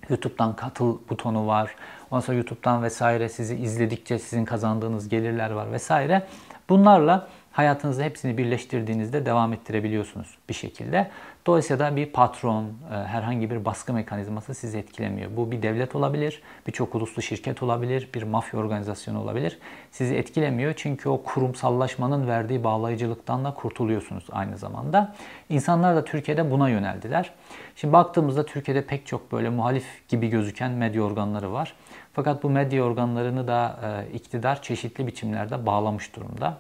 YouTube'dan 0.09 0.57
katıl 0.57 0.99
butonu 1.11 1.47
var. 1.47 1.75
Ondan 2.11 2.21
sonra 2.21 2.37
YouTube'dan 2.37 2.83
vesaire 2.83 3.29
sizi 3.29 3.57
izledikçe 3.57 4.19
sizin 4.19 4.45
kazandığınız 4.45 5.09
gelirler 5.09 5.51
var 5.51 5.73
vesaire. 5.73 6.27
Bunlarla 6.69 7.29
hayatınızı 7.53 8.03
hepsini 8.03 8.39
birleştirdiğinizde 8.39 9.27
devam 9.27 9.53
ettirebiliyorsunuz 9.53 10.39
bir 10.49 10.55
şekilde. 10.55 11.11
Dolayısıyla 11.47 11.87
da 11.87 11.97
bir 11.97 12.07
patron, 12.07 12.65
e, 12.65 12.95
herhangi 12.95 13.51
bir 13.51 13.65
baskı 13.65 13.93
mekanizması 13.93 14.55
sizi 14.55 14.79
etkilemiyor. 14.79 15.31
Bu 15.37 15.51
bir 15.51 15.63
devlet 15.63 15.97
olabilir, 15.97 16.43
birçok 16.67 16.95
uluslu 16.95 17.23
şirket 17.23 17.63
olabilir, 17.63 18.09
bir 18.15 18.23
mafya 18.23 18.61
organizasyonu 18.61 19.21
olabilir. 19.21 19.59
Sizi 19.91 20.15
etkilemiyor 20.15 20.75
çünkü 20.77 21.09
o 21.09 21.23
kurumsallaşmanın 21.23 22.29
verdiği 22.29 22.65
bağlayıcılıktan 22.65 23.45
da 23.45 23.55
kurtuluyorsunuz 23.55 24.25
aynı 24.33 24.59
zamanda. 24.59 25.15
İnsanlar 25.49 25.97
da 25.97 26.05
Türkiye'de 26.05 26.51
buna 26.51 26.69
yöneldiler. 26.69 27.31
Şimdi 27.77 27.93
baktığımızda 27.93 28.47
Türkiye'de 28.47 28.87
pek 28.87 29.07
çok 29.07 29.33
böyle 29.33 29.49
muhalif 29.49 30.09
gibi 30.09 30.29
gözüken 30.29 30.73
medya 30.73 31.03
organları 31.03 31.53
var. 31.53 31.75
Fakat 32.13 32.43
bu 32.43 32.51
medya 32.51 32.85
organlarını 32.85 33.47
da 33.47 33.81
e, 33.83 34.13
iktidar 34.17 34.63
çeşitli 34.63 35.07
biçimlerde 35.07 35.67
bağlamış 35.67 36.17
durumda. 36.17 36.59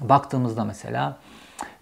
Baktığımızda 0.00 0.64
mesela 0.64 1.16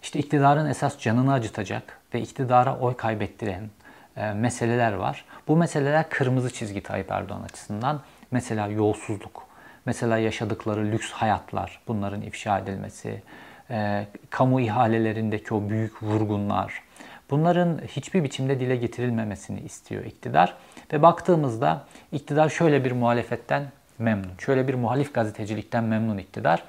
işte 0.02 0.18
iktidarın 0.18 0.66
esas 0.66 0.98
canını 0.98 1.32
acıtacak 1.32 1.98
ve 2.14 2.20
iktidara 2.20 2.78
oy 2.78 2.96
kaybettiren 2.96 3.70
e, 4.16 4.32
meseleler 4.32 4.92
var. 4.92 5.24
Bu 5.48 5.56
meseleler 5.56 6.10
kırmızı 6.10 6.52
çizgi 6.52 6.82
Tayyip 6.82 7.10
Erdoğan 7.10 7.42
açısından. 7.42 8.00
Mesela 8.30 8.66
yolsuzluk, 8.66 9.46
mesela 9.86 10.18
yaşadıkları 10.18 10.84
lüks 10.84 11.10
hayatlar, 11.10 11.80
bunların 11.88 12.22
ifşa 12.22 12.58
edilmesi, 12.58 13.22
e, 13.70 14.06
kamu 14.30 14.60
ihalelerindeki 14.60 15.54
o 15.54 15.68
büyük 15.68 16.02
vurgunlar, 16.02 16.82
bunların 17.30 17.80
hiçbir 17.88 18.24
biçimde 18.24 18.60
dile 18.60 18.76
getirilmemesini 18.76 19.60
istiyor 19.60 20.04
iktidar. 20.04 20.54
Ve 20.92 21.02
baktığımızda 21.02 21.84
iktidar 22.12 22.48
şöyle 22.48 22.84
bir 22.84 22.92
muhalefetten 22.92 23.64
memnun, 23.98 24.32
şöyle 24.38 24.68
bir 24.68 24.74
muhalif 24.74 25.14
gazetecilikten 25.14 25.84
memnun 25.84 26.18
iktidar. 26.18 26.62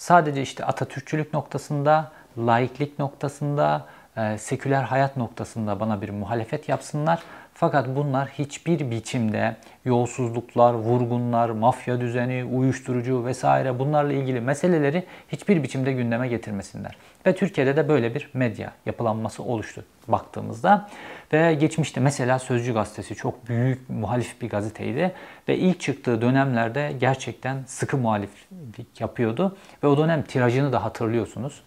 Sadece 0.00 0.42
işte 0.42 0.64
Atatürkçülük 0.64 1.34
noktasında, 1.34 2.12
laiklik 2.38 2.98
noktasında, 2.98 3.86
e, 4.16 4.38
seküler 4.38 4.82
hayat 4.82 5.16
noktasında 5.16 5.80
bana 5.80 6.02
bir 6.02 6.10
muhalefet 6.10 6.68
yapsınlar. 6.68 7.22
Fakat 7.60 7.96
bunlar 7.96 8.28
hiçbir 8.28 8.90
biçimde 8.90 9.56
yolsuzluklar, 9.84 10.74
vurgunlar, 10.74 11.50
mafya 11.50 12.00
düzeni, 12.00 12.44
uyuşturucu 12.44 13.24
vesaire 13.24 13.78
bunlarla 13.78 14.12
ilgili 14.12 14.40
meseleleri 14.40 15.04
hiçbir 15.28 15.62
biçimde 15.62 15.92
gündeme 15.92 16.28
getirmesinler. 16.28 16.96
Ve 17.26 17.34
Türkiye'de 17.34 17.76
de 17.76 17.88
böyle 17.88 18.14
bir 18.14 18.30
medya 18.34 18.72
yapılanması 18.86 19.42
oluştu 19.42 19.84
baktığımızda. 20.08 20.88
Ve 21.32 21.54
geçmişte 21.54 22.00
mesela 22.00 22.38
Sözcü 22.38 22.74
Gazetesi 22.74 23.14
çok 23.14 23.48
büyük 23.48 23.90
muhalif 23.90 24.40
bir 24.42 24.48
gazeteydi. 24.48 25.12
Ve 25.48 25.56
ilk 25.58 25.80
çıktığı 25.80 26.22
dönemlerde 26.22 26.92
gerçekten 27.00 27.62
sıkı 27.66 27.96
muhaliflik 27.96 29.00
yapıyordu. 29.00 29.56
Ve 29.82 29.86
o 29.86 29.98
dönem 29.98 30.22
tirajını 30.22 30.72
da 30.72 30.84
hatırlıyorsunuz. 30.84 31.62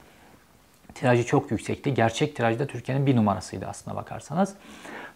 Tirajı 0.95 1.25
çok 1.25 1.51
yüksekti. 1.51 1.93
Gerçek 1.93 2.35
tirajda 2.35 2.67
Türkiye'nin 2.67 3.05
bir 3.05 3.15
numarasıydı 3.15 3.67
aslına 3.67 3.95
bakarsanız. 3.95 4.55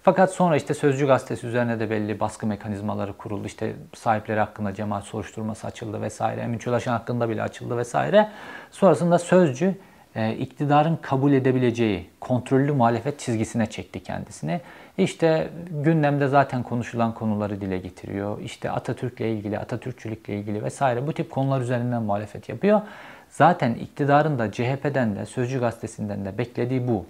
Fakat 0.08 0.34
sonra 0.34 0.56
işte 0.56 0.74
Sözcü 0.74 1.08
Gazetesi 1.08 1.48
üzerine 1.48 1.80
de 1.80 1.90
belli 1.90 2.20
baskı 2.20 2.48
mekanizmaları 2.48 3.14
kuruldu. 3.14 3.48
İşte 3.48 3.76
sahipleri 3.96 4.40
hakkında 4.40 4.74
cemaat 4.74 5.04
soruşturması 5.04 5.68
açıldı 5.68 6.02
vesaire. 6.02 6.42
Emin 6.42 6.58
Çölaşan 6.58 6.92
hakkında 6.92 7.30
bile 7.30 7.44
açıldı 7.44 7.78
vesaire. 7.78 8.30
Sonrasında 8.72 9.20
Sözcü 9.20 9.76
e, 10.16 10.36
iktidarın 10.36 10.96
kabul 11.02 11.32
edebileceği 11.34 12.10
kontrollü 12.22 12.72
muhalefet 12.72 13.20
çizgisine 13.20 13.66
çekti 13.66 14.04
kendisini. 14.04 14.62
İşte 14.98 15.50
gündemde 15.70 16.28
zaten 16.28 16.64
konuşulan 16.64 17.14
konuları 17.14 17.62
dile 17.62 17.78
getiriyor. 17.78 18.42
İşte 18.42 18.72
Atatürk'le 18.72 19.22
ilgili, 19.22 19.60
Atatürkçülükle 19.60 20.40
ilgili 20.40 20.64
vesaire 20.64 21.08
bu 21.08 21.14
tip 21.14 21.32
konular 21.32 21.62
üzerinden 21.62 22.04
muhalefet 22.04 22.50
yapıyor. 22.50 22.82
Zaten 23.30 23.74
iktidarın 23.74 24.40
da 24.40 24.52
CHP'den 24.52 25.16
de 25.16 25.26
Sözcü 25.26 25.60
Gazetesi'nden 25.60 26.26
de 26.26 26.38
beklediği 26.38 26.88
bu. 26.88 27.06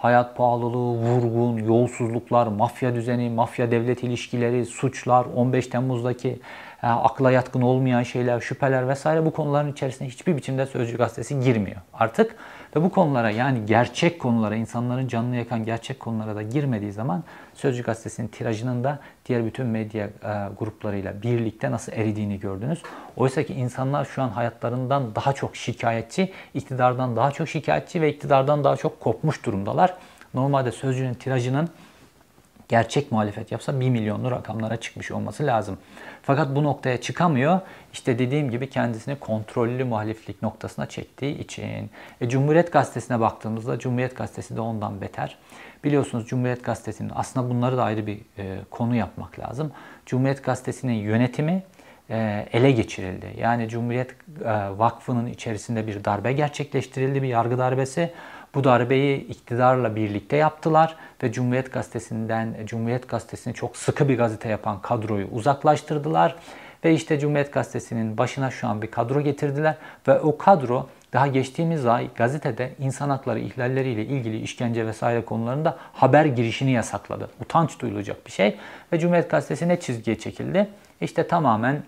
Hayat 0.00 0.36
pahalılığı, 0.36 0.96
vurgun, 0.96 1.56
yolsuzluklar, 1.56 2.46
mafya 2.46 2.94
düzeni, 2.94 3.30
mafya 3.30 3.70
devlet 3.70 4.02
ilişkileri, 4.02 4.66
suçlar, 4.66 5.26
15 5.36 5.66
Temmuz'daki 5.66 6.40
e, 6.82 6.86
akla 6.86 7.30
yatkın 7.30 7.62
olmayan 7.62 8.02
şeyler, 8.02 8.40
şüpheler 8.40 8.88
vesaire 8.88 9.24
bu 9.24 9.32
konuların 9.32 9.72
içerisine 9.72 10.08
hiçbir 10.08 10.36
biçimde 10.36 10.66
Sözcü 10.66 10.96
Gazetesi 10.96 11.40
girmiyor 11.40 11.80
artık. 11.94 12.36
Ve 12.76 12.82
bu 12.82 12.90
konulara 12.90 13.30
yani 13.30 13.66
gerçek 13.66 14.18
konulara, 14.18 14.54
insanların 14.54 15.08
canını 15.08 15.36
yakan 15.36 15.64
gerçek 15.64 16.00
konulara 16.00 16.36
da 16.36 16.42
girmediği 16.42 16.92
zaman 16.92 17.24
Sözcü 17.54 17.82
Gazetesi'nin 17.82 18.28
tirajının 18.28 18.84
da 18.84 18.98
diğer 19.26 19.44
bütün 19.44 19.66
medya 19.66 20.04
e, 20.04 20.10
gruplarıyla 20.58 21.22
birlikte 21.22 21.70
nasıl 21.70 21.92
eridiğini 21.92 22.40
gördünüz. 22.40 22.82
Oysa 23.16 23.42
ki 23.42 23.54
insanlar 23.54 24.04
şu 24.04 24.22
an 24.22 24.28
hayatlarından 24.28 25.14
daha 25.14 25.32
çok 25.32 25.56
şikayetçi, 25.56 26.32
iktidardan 26.54 27.16
daha 27.16 27.30
çok 27.30 27.48
şikayetçi 27.48 28.00
ve 28.00 28.12
iktidardan 28.12 28.64
daha 28.64 28.76
çok 28.76 29.00
kopmuş 29.00 29.44
durumdalar. 29.44 29.94
Normalde 30.34 30.72
Sözcü'nün 30.72 31.14
tirajının 31.14 31.68
gerçek 32.70 33.12
muhalefet 33.12 33.52
yapsa 33.52 33.80
1 33.80 33.88
milyonlu 33.88 34.30
rakamlara 34.30 34.76
çıkmış 34.76 35.10
olması 35.10 35.46
lazım. 35.46 35.78
Fakat 36.22 36.56
bu 36.56 36.64
noktaya 36.64 37.00
çıkamıyor. 37.00 37.60
İşte 37.92 38.18
dediğim 38.18 38.50
gibi 38.50 38.70
kendisini 38.70 39.16
kontrollü 39.16 39.84
muhaliflik 39.84 40.42
noktasına 40.42 40.86
çektiği 40.86 41.38
için. 41.38 41.90
E, 42.20 42.28
Cumhuriyet 42.28 42.72
Gazetesi'ne 42.72 43.20
baktığımızda 43.20 43.78
Cumhuriyet 43.78 44.16
Gazetesi 44.16 44.56
de 44.56 44.60
ondan 44.60 45.00
beter. 45.00 45.38
Biliyorsunuz 45.84 46.26
Cumhuriyet 46.26 46.64
Gazetesi'nin 46.64 47.12
aslında 47.14 47.50
bunları 47.50 47.76
da 47.76 47.84
ayrı 47.84 48.06
bir 48.06 48.18
e, 48.38 48.58
konu 48.70 48.96
yapmak 48.96 49.38
lazım. 49.38 49.72
Cumhuriyet 50.06 50.44
Gazetesi'nin 50.44 50.92
yönetimi 50.92 51.62
e, 52.10 52.46
ele 52.52 52.70
geçirildi. 52.72 53.26
Yani 53.38 53.68
Cumhuriyet 53.68 54.10
e, 54.10 54.78
Vakfı'nın 54.78 55.26
içerisinde 55.26 55.86
bir 55.86 56.04
darbe 56.04 56.32
gerçekleştirildi, 56.32 57.22
bir 57.22 57.28
yargı 57.28 57.58
darbesi. 57.58 58.12
Bu 58.54 58.64
darbeyi 58.64 59.26
iktidarla 59.26 59.96
birlikte 59.96 60.36
yaptılar 60.36 60.96
ve 61.22 61.32
Cumhuriyet 61.32 61.72
Gazetesi'nden 61.72 62.56
Cumhuriyet 62.66 63.08
Gazetesi'ni 63.08 63.54
çok 63.54 63.76
sıkı 63.76 64.08
bir 64.08 64.18
gazete 64.18 64.48
yapan 64.48 64.82
kadroyu 64.82 65.26
uzaklaştırdılar 65.32 66.36
ve 66.84 66.94
işte 66.94 67.18
Cumhuriyet 67.18 67.52
Gazetesi'nin 67.52 68.18
başına 68.18 68.50
şu 68.50 68.68
an 68.68 68.82
bir 68.82 68.90
kadro 68.90 69.20
getirdiler 69.20 69.76
ve 70.08 70.20
o 70.20 70.38
kadro 70.38 70.86
daha 71.12 71.26
geçtiğimiz 71.26 71.86
ay 71.86 72.08
gazetede 72.14 72.72
insan 72.78 73.10
hakları 73.10 73.40
ihlalleriyle 73.40 74.04
ilgili 74.04 74.40
işkence 74.40 74.86
vesaire 74.86 75.24
konularında 75.24 75.76
haber 75.92 76.24
girişini 76.24 76.70
yasakladı. 76.70 77.30
Utanç 77.40 77.80
duyulacak 77.80 78.26
bir 78.26 78.32
şey. 78.32 78.56
Ve 78.92 78.98
Cumhuriyet 78.98 79.30
Gazetesi 79.30 79.68
ne 79.68 79.80
çizgiye 79.80 80.18
çekildi? 80.18 80.68
İşte 81.00 81.26
tamamen 81.26 81.82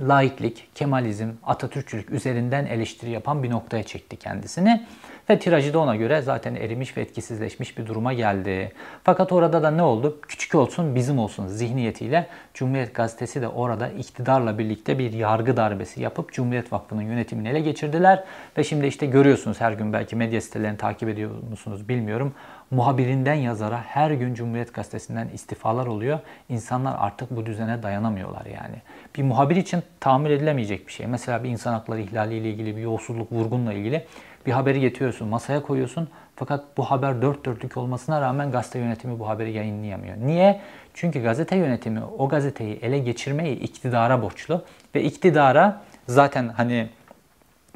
laiklik, 0.00 0.68
Kemalizm, 0.74 1.28
Atatürkçülük 1.42 2.10
üzerinden 2.10 2.66
eleştiri 2.66 3.10
yapan 3.10 3.42
bir 3.42 3.50
noktaya 3.50 3.82
çekti 3.82 4.16
kendisini. 4.16 4.86
Ve 5.30 5.38
tirajı 5.38 5.74
da 5.74 5.78
ona 5.78 5.96
göre 5.96 6.22
zaten 6.22 6.54
erimiş 6.54 6.96
ve 6.96 7.00
etkisizleşmiş 7.00 7.78
bir 7.78 7.86
duruma 7.86 8.12
geldi. 8.12 8.72
Fakat 9.04 9.32
orada 9.32 9.62
da 9.62 9.70
ne 9.70 9.82
oldu? 9.82 10.20
Küçük 10.28 10.54
olsun 10.54 10.94
bizim 10.94 11.18
olsun 11.18 11.46
zihniyetiyle 11.46 12.26
Cumhuriyet 12.54 12.94
Gazetesi 12.94 13.42
de 13.42 13.48
orada 13.48 13.88
iktidarla 13.88 14.58
birlikte 14.58 14.98
bir 14.98 15.12
yargı 15.12 15.56
darbesi 15.56 16.02
yapıp 16.02 16.32
Cumhuriyet 16.32 16.72
Vakfı'nın 16.72 17.02
yönetimini 17.02 17.48
ele 17.48 17.60
geçirdiler. 17.60 18.24
Ve 18.58 18.64
şimdi 18.64 18.86
işte 18.86 19.06
görüyorsunuz 19.06 19.60
her 19.60 19.72
gün 19.72 19.92
belki 19.92 20.16
medya 20.16 20.40
sitelerini 20.40 20.76
takip 20.76 21.08
ediyor 21.08 21.30
musunuz 21.50 21.88
bilmiyorum. 21.88 22.34
Muhabirinden 22.70 23.34
yazara 23.34 23.82
her 23.82 24.10
gün 24.10 24.34
Cumhuriyet 24.34 24.74
Gazetesi'nden 24.74 25.28
istifalar 25.28 25.86
oluyor. 25.86 26.18
İnsanlar 26.48 26.96
artık 26.98 27.36
bu 27.36 27.46
düzene 27.46 27.82
dayanamıyorlar 27.82 28.46
yani. 28.46 28.76
Bir 29.16 29.22
muhabir 29.22 29.56
için 29.56 29.82
tahammül 30.00 30.30
edilemeyecek 30.30 30.86
bir 30.86 30.92
şey. 30.92 31.06
Mesela 31.06 31.44
bir 31.44 31.48
insan 31.48 31.72
hakları 31.72 32.00
ihlaliyle 32.00 32.50
ilgili, 32.50 32.76
bir 32.76 32.82
yolsuzluk, 32.82 33.32
vurgunla 33.32 33.72
ilgili 33.72 34.04
bir 34.46 34.52
haberi 34.52 34.80
getiriyorsun, 34.80 35.28
masaya 35.28 35.62
koyuyorsun. 35.62 36.08
Fakat 36.36 36.64
bu 36.76 36.82
haber 36.82 37.22
dört 37.22 37.44
dörtlük 37.44 37.76
olmasına 37.76 38.20
rağmen 38.20 38.50
gazete 38.50 38.78
yönetimi 38.78 39.18
bu 39.18 39.28
haberi 39.28 39.52
yayınlayamıyor. 39.52 40.16
Niye? 40.16 40.60
Çünkü 40.94 41.22
gazete 41.22 41.56
yönetimi 41.56 42.00
o 42.18 42.28
gazeteyi 42.28 42.76
ele 42.76 42.98
geçirmeyi 42.98 43.58
iktidara 43.58 44.22
borçlu. 44.22 44.64
Ve 44.94 45.02
iktidara 45.02 45.82
zaten 46.08 46.48
hani 46.48 46.88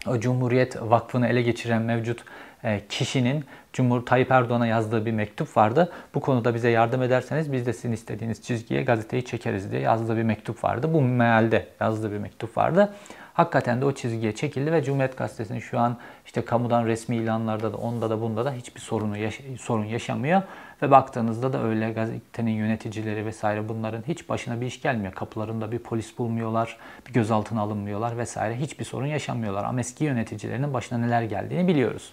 o 0.06 0.20
Cumhuriyet 0.20 0.82
Vakfı'nı 0.82 1.28
ele 1.28 1.42
geçiren 1.42 1.82
mevcut 1.82 2.24
e, 2.64 2.80
kişinin 2.88 3.44
Cumhur 3.72 4.06
Tayyip 4.06 4.30
Erdoğan'a 4.30 4.66
yazdığı 4.66 5.06
bir 5.06 5.12
mektup 5.12 5.56
vardı. 5.56 5.92
Bu 6.14 6.20
konuda 6.20 6.54
bize 6.54 6.70
yardım 6.70 7.02
ederseniz 7.02 7.52
biz 7.52 7.66
de 7.66 7.72
sizin 7.72 7.92
istediğiniz 7.92 8.42
çizgiye 8.42 8.82
gazeteyi 8.82 9.24
çekeriz 9.24 9.72
diye 9.72 9.80
yazdığı 9.80 10.16
bir 10.16 10.22
mektup 10.22 10.64
vardı. 10.64 10.92
Bu 10.92 11.02
mealde 11.02 11.66
yazdığı 11.80 12.12
bir 12.12 12.18
mektup 12.18 12.56
vardı. 12.56 12.94
Hakikaten 13.34 13.80
de 13.80 13.84
o 13.84 13.92
çizgiye 13.92 14.34
çekildi 14.34 14.72
ve 14.72 14.82
Cumhuriyet 14.84 15.16
Gazetesi'nin 15.18 15.58
şu 15.60 15.78
an 15.78 15.96
işte 16.26 16.44
kamudan 16.44 16.86
resmi 16.86 17.16
ilanlarda 17.16 17.72
da 17.72 17.76
onda 17.76 18.10
da 18.10 18.20
bunda 18.20 18.44
da 18.44 18.52
hiçbir 18.52 18.80
sorunu 18.80 19.16
yaş- 19.18 19.40
sorun 19.60 19.84
yaşamıyor. 19.84 20.42
Ve 20.82 20.90
baktığınızda 20.90 21.52
da 21.52 21.62
öyle 21.64 21.92
gazetenin 21.92 22.50
yöneticileri 22.50 23.26
vesaire 23.26 23.68
bunların 23.68 24.02
hiç 24.08 24.28
başına 24.28 24.60
bir 24.60 24.66
iş 24.66 24.82
gelmiyor. 24.82 25.12
Kapılarında 25.12 25.72
bir 25.72 25.78
polis 25.78 26.18
bulmuyorlar, 26.18 26.76
bir 27.08 27.12
gözaltına 27.12 27.60
alınmıyorlar 27.60 28.18
vesaire. 28.18 28.56
Hiçbir 28.56 28.84
sorun 28.84 29.06
yaşamıyorlar. 29.06 29.64
Ama 29.64 29.80
eski 29.80 30.04
yöneticilerinin 30.04 30.74
başına 30.74 30.98
neler 30.98 31.22
geldiğini 31.22 31.68
biliyoruz. 31.68 32.12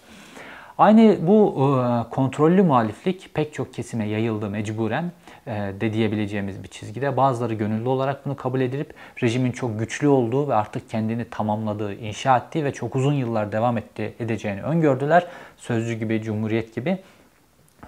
Aynı 0.77 1.27
bu 1.27 1.55
e, 1.57 2.09
kontrollü 2.09 2.63
muhaliflik 2.63 3.33
pek 3.33 3.53
çok 3.53 3.73
kesime 3.73 4.07
yayıldı 4.07 4.49
mecburen 4.49 5.11
e, 5.47 5.51
de 5.51 5.93
diyebileceğimiz 5.93 6.63
bir 6.63 6.67
çizgide. 6.67 7.17
Bazıları 7.17 7.53
gönüllü 7.53 7.89
olarak 7.89 8.25
bunu 8.25 8.35
kabul 8.35 8.61
edilip 8.61 8.93
rejimin 9.23 9.51
çok 9.51 9.79
güçlü 9.79 10.07
olduğu 10.07 10.49
ve 10.49 10.53
artık 10.55 10.89
kendini 10.89 11.25
tamamladığı, 11.29 11.93
inşa 11.93 12.37
ettiği 12.37 12.65
ve 12.65 12.73
çok 12.73 12.95
uzun 12.95 13.13
yıllar 13.13 13.51
devam 13.51 13.77
etti, 13.77 14.13
edeceğini 14.19 14.61
öngördüler. 14.61 15.27
Sözcü 15.57 15.93
gibi, 15.93 16.21
Cumhuriyet 16.21 16.75
gibi. 16.75 16.97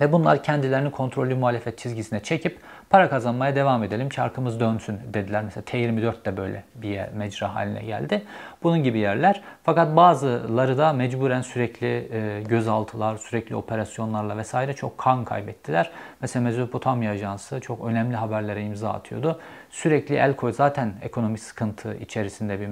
Ve 0.01 0.12
bunlar 0.12 0.44
kendilerini 0.44 0.91
kontrollü 0.91 1.36
muhalefet 1.36 1.77
çizgisine 1.77 2.20
çekip 2.20 2.60
para 2.89 3.10
kazanmaya 3.10 3.56
devam 3.56 3.84
edelim, 3.84 4.10
çarkımız 4.10 4.60
dönsün 4.60 5.00
dediler. 5.13 5.44
Mesela 5.44 5.63
T24 5.63 6.25
de 6.25 6.38
böyle 6.38 6.63
bir 6.75 6.89
yer, 6.89 7.10
mecra 7.13 7.56
haline 7.56 7.84
geldi. 7.84 8.24
Bunun 8.63 8.84
gibi 8.84 9.00
yerler. 9.00 9.41
Fakat 9.63 9.96
bazıları 9.96 10.77
da 10.77 10.94
mecburen 10.94 11.41
sürekli 11.41 11.88
e, 11.88 12.41
gözaltılar, 12.41 13.17
sürekli 13.17 13.56
operasyonlarla 13.56 14.38
vesaire 14.38 14.74
çok 14.74 14.98
kan 14.98 15.25
kaybettiler. 15.25 15.91
Mesela 16.22 16.44
Mezopotamya 16.44 17.12
Ajansı 17.12 17.60
çok 17.60 17.86
önemli 17.86 18.15
haberlere 18.15 18.63
imza 18.63 18.89
atıyordu. 18.89 19.39
Sürekli 19.70 20.15
el 20.15 20.36
koy 20.36 20.53
zaten 20.53 20.94
ekonomik 21.01 21.39
sıkıntı 21.39 21.96
içerisinde 21.96 22.60
bir 22.60 22.67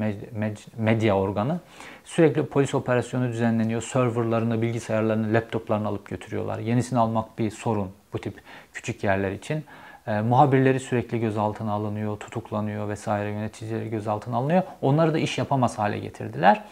medya 0.78 1.18
organı. 1.18 1.60
Sürekli 2.04 2.46
polis 2.46 2.76
operasyonu 2.76 3.28
düzenleniyor. 3.28 3.82
Serverlarını, 3.82 4.62
bilgisayarlarını, 4.62 5.34
laptoplarını 5.34 5.88
alıp 5.88 6.10
götürüyorlar. 6.10 6.60
Yenisini 6.60 7.00
almak 7.00 7.40
bir 7.40 7.52
sorun 7.52 7.92
bu 8.14 8.20
tip 8.20 8.34
küçük 8.74 9.04
yerler 9.04 9.32
için. 9.32 9.66
E, 10.08 10.22
muhabirleri 10.22 10.80
sürekli 10.80 11.20
gözaltına 11.20 11.72
alınıyor, 11.72 12.18
tutuklanıyor 12.18 12.90
vesaire 12.90 13.30
yöneticileri 13.30 13.90
gözaltına 13.90 14.38
alınıyor. 14.38 14.64
Onları 14.82 15.14
da 15.14 15.20
iş 15.20 15.38
yapamaz 15.38 15.80
hale 15.80 16.00
getirdiler. 16.00 16.64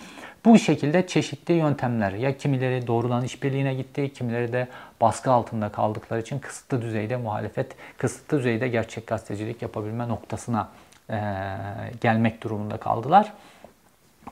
Bu 0.46 0.60
şekilde 0.60 1.08
çeşitli 1.08 1.54
yöntemler 1.54 2.12
ya 2.12 2.38
kimileri 2.38 2.88
doğrudan 2.88 3.24
işbirliğine 3.24 3.74
gitti, 3.74 4.14
kimileri 4.14 4.54
de 4.54 4.68
baskı 5.02 5.32
altında 5.32 5.70
kaldıkları 5.70 6.22
için 6.22 6.40
kısıtlı 6.40 6.82
düzeyde 6.82 7.18
muhalefet, 7.18 7.76
kısıtlı 7.98 8.40
düzeyde 8.40 8.68
gerçek 8.68 9.08
gazetecilik 9.08 9.62
yapabilme 9.62 10.08
noktasına 10.08 10.70
e, 11.10 11.20
gelmek 12.02 12.44
durumunda 12.44 12.78
kaldılar. 12.78 13.34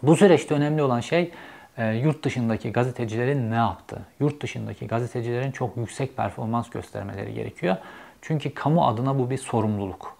Bu 0.04 0.16
süreçte 0.16 0.56
önemli 0.56 0.84
olan 0.84 1.00
şey 1.00 1.32
e, 1.78 1.88
yurt 1.88 2.24
dışındaki 2.24 2.72
gazetecilerin 2.72 3.52
ne 3.52 3.56
yaptı? 3.56 4.00
Yurt 4.20 4.42
dışındaki 4.42 4.88
gazetecilerin 4.88 5.52
çok 5.52 5.78
yüksek 5.78 6.18
performans 6.18 6.70
göstermeleri 6.70 7.34
gerekiyor. 7.34 7.78
Çünkü 8.22 8.54
kamu 8.54 8.88
adına 8.88 9.20
bu 9.20 9.30
bir 9.30 9.38
sorumluluk. 9.38 10.18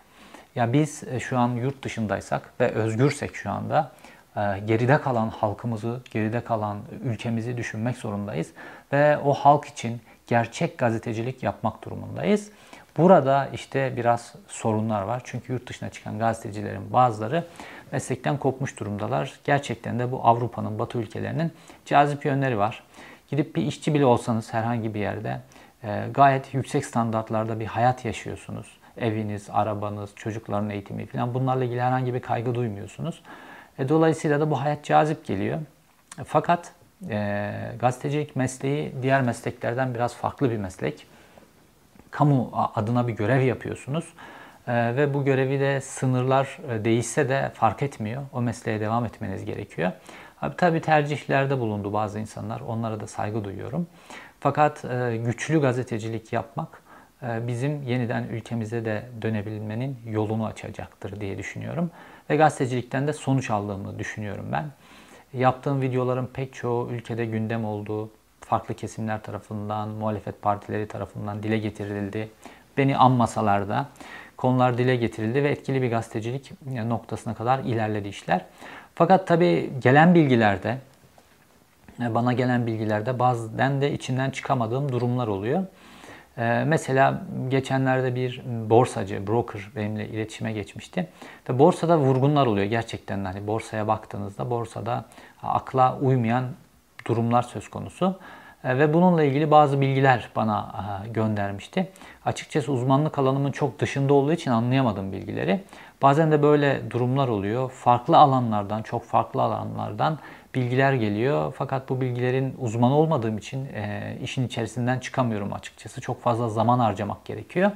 Ya 0.56 0.74
biz 0.74 1.04
e, 1.04 1.20
şu 1.20 1.38
an 1.38 1.50
yurt 1.50 1.84
dışındaysak 1.84 2.54
ve 2.60 2.72
özgürsek 2.72 3.36
şu 3.36 3.52
anda 3.52 3.92
e, 4.36 4.42
geride 4.66 5.02
kalan 5.02 5.30
halkımızı, 5.30 6.02
geride 6.12 6.44
kalan 6.44 6.78
ülkemizi 7.04 7.58
düşünmek 7.58 7.98
zorundayız 7.98 8.48
ve 8.94 9.18
o 9.18 9.34
halk 9.34 9.66
için 9.66 10.02
gerçek 10.28 10.78
gazetecilik 10.78 11.44
yapmak 11.44 11.86
durumundayız. 11.86 12.52
Burada 12.98 13.50
işte 13.54 13.94
biraz 13.98 14.34
sorunlar 14.48 15.02
var. 15.02 15.22
Çünkü 15.24 15.54
yurt 15.54 15.70
dışına 15.70 15.90
çıkan 15.90 16.20
gazetecilerin 16.20 16.94
bazıları 16.94 17.44
meslekten 17.92 18.38
kopmuş 18.38 18.80
durumdalar. 18.80 19.40
Gerçekten 19.44 20.00
de 20.00 20.12
bu 20.12 20.28
Avrupa'nın, 20.28 20.80
Batı 20.80 20.98
ülkelerinin 20.98 21.52
cazip 21.86 22.26
yönleri 22.26 22.58
var. 22.58 22.84
Gidip 23.30 23.56
bir 23.56 23.62
işçi 23.62 23.94
bile 23.94 24.06
olsanız 24.06 24.54
herhangi 24.54 24.94
bir 24.94 25.00
yerde 25.00 25.42
e, 25.84 26.08
gayet 26.14 26.54
yüksek 26.54 26.86
standartlarda 26.86 27.60
bir 27.60 27.66
hayat 27.66 28.06
yaşıyorsunuz. 28.06 28.78
Eviniz, 28.98 29.50
arabanız, 29.52 30.10
çocukların 30.16 30.70
eğitimi 30.70 31.06
falan 31.06 31.34
bunlarla 31.34 31.64
ilgili 31.64 31.82
herhangi 31.82 32.14
bir 32.14 32.20
kaygı 32.20 32.56
duymuyorsunuz. 32.56 33.22
E, 33.80 33.90
dolayısıyla 33.90 34.40
da 34.40 34.52
bu 34.52 34.62
hayat 34.62 34.84
cazip 34.84 35.26
geliyor. 35.26 35.60
Fakat 36.26 36.72
e, 37.10 37.54
gazetecilik 37.80 38.36
mesleği 38.36 38.94
diğer 39.02 39.22
mesleklerden 39.22 39.94
biraz 39.94 40.16
farklı 40.16 40.52
bir 40.52 40.58
meslek. 40.58 41.08
Kamu 42.12 42.52
adına 42.76 43.08
bir 43.08 43.14
görev 43.14 43.42
yapıyorsunuz. 43.42 44.06
E, 44.68 44.96
ve 44.96 45.14
bu 45.14 45.26
görevi 45.26 45.60
de 45.60 45.82
sınırlar 45.82 46.58
değişse 46.84 47.30
de 47.30 47.52
fark 47.54 47.84
etmiyor. 47.84 48.22
O 48.34 48.42
mesleğe 48.42 48.80
devam 48.80 49.06
etmeniz 49.06 49.46
gerekiyor. 49.46 49.92
Abi, 50.42 50.56
tabii 50.56 50.82
tercihlerde 50.82 51.60
bulundu 51.60 51.94
bazı 51.94 52.20
insanlar. 52.20 52.60
Onlara 52.60 53.00
da 53.00 53.08
saygı 53.08 53.44
duyuyorum. 53.44 53.88
Fakat 54.42 54.86
e, 54.86 55.18
güçlü 55.26 55.62
gazetecilik 55.62 56.34
yapmak 56.34 56.82
e, 57.24 57.48
bizim 57.48 57.84
yeniden 57.84 58.24
ülkemize 58.24 58.86
de 58.86 59.04
dönebilmenin 59.22 59.98
yolunu 60.06 60.46
açacaktır 60.46 61.22
diye 61.22 61.38
düşünüyorum. 61.38 61.92
Ve 62.30 62.36
gazetecilikten 62.36 63.08
de 63.08 63.14
sonuç 63.14 63.50
aldığımı 63.50 64.00
düşünüyorum 64.00 64.46
ben. 64.52 64.66
Yaptığım 65.34 65.82
videoların 65.82 66.26
pek 66.34 66.54
çoğu 66.54 66.90
ülkede 66.92 67.26
gündem 67.26 67.66
olduğu, 67.66 68.10
farklı 68.40 68.76
kesimler 68.76 69.24
tarafından, 69.24 69.90
muhalefet 69.90 70.42
partileri 70.42 70.88
tarafından 70.88 71.44
dile 71.44 71.58
getirildi. 71.58 72.30
Beni 72.78 72.98
anmasalar 72.98 73.70
da 73.70 73.90
konular 74.38 74.78
dile 74.78 74.96
getirildi 74.96 75.44
ve 75.44 75.50
etkili 75.50 75.82
bir 75.82 75.90
gazetecilik 75.90 76.52
noktasına 76.66 77.34
kadar 77.34 77.60
ilerledi 77.60 78.08
işler. 78.08 78.46
Fakat 78.96 79.28
tabii 79.28 79.70
gelen 79.82 80.16
bilgilerde, 80.16 80.78
bana 82.10 82.34
gelen 82.34 82.68
bilgilerde 82.68 83.20
bazen 83.20 83.82
de 83.82 83.94
içinden 83.94 84.30
çıkamadığım 84.30 84.92
durumlar 84.92 85.28
oluyor. 85.28 85.64
Ee, 86.38 86.64
mesela 86.68 87.22
geçenlerde 87.50 88.16
bir 88.16 88.42
borsacı, 88.70 89.28
broker 89.28 89.62
benimle 89.76 90.08
iletişime 90.08 90.52
geçmişti. 90.52 91.08
Ve 91.50 91.60
borsada 91.60 91.98
vurgunlar 91.98 92.46
oluyor 92.46 92.66
gerçekten. 92.66 93.26
Hani 93.26 93.48
borsaya 93.48 93.88
baktığınızda 93.88 94.50
borsada 94.50 95.06
akla 95.44 96.00
uymayan 96.02 96.44
durumlar 97.08 97.42
söz 97.42 97.70
konusu. 97.70 98.20
Ee, 98.64 98.80
ve 98.80 98.94
bununla 98.94 99.24
ilgili 99.24 99.52
bazı 99.52 99.82
bilgiler 99.82 100.30
bana 100.36 100.72
göndermişti. 101.14 101.92
Açıkçası 102.26 102.72
uzmanlık 102.72 103.20
alanımın 103.20 103.52
çok 103.52 103.80
dışında 103.80 104.14
olduğu 104.14 104.34
için 104.34 104.52
anlayamadım 104.52 105.12
bilgileri. 105.12 105.64
Bazen 106.02 106.32
de 106.32 106.44
böyle 106.44 106.92
durumlar 106.92 107.28
oluyor. 107.28 107.72
Farklı 107.72 108.18
alanlardan, 108.18 108.82
çok 108.82 109.04
farklı 109.04 109.42
alanlardan 109.42 110.20
bilgiler 110.56 110.94
geliyor. 110.94 111.54
Fakat 111.58 111.90
bu 111.90 112.02
bilgilerin 112.02 112.56
uzmanı 112.60 112.96
olmadığım 112.96 113.38
için 113.38 113.66
e, 113.66 114.18
işin 114.24 114.48
içerisinden 114.48 115.00
çıkamıyorum 115.00 115.54
açıkçası. 115.54 116.02
Çok 116.02 116.22
fazla 116.22 116.50
zaman 116.50 116.80
harcamak 116.80 117.26
gerekiyor. 117.26 117.72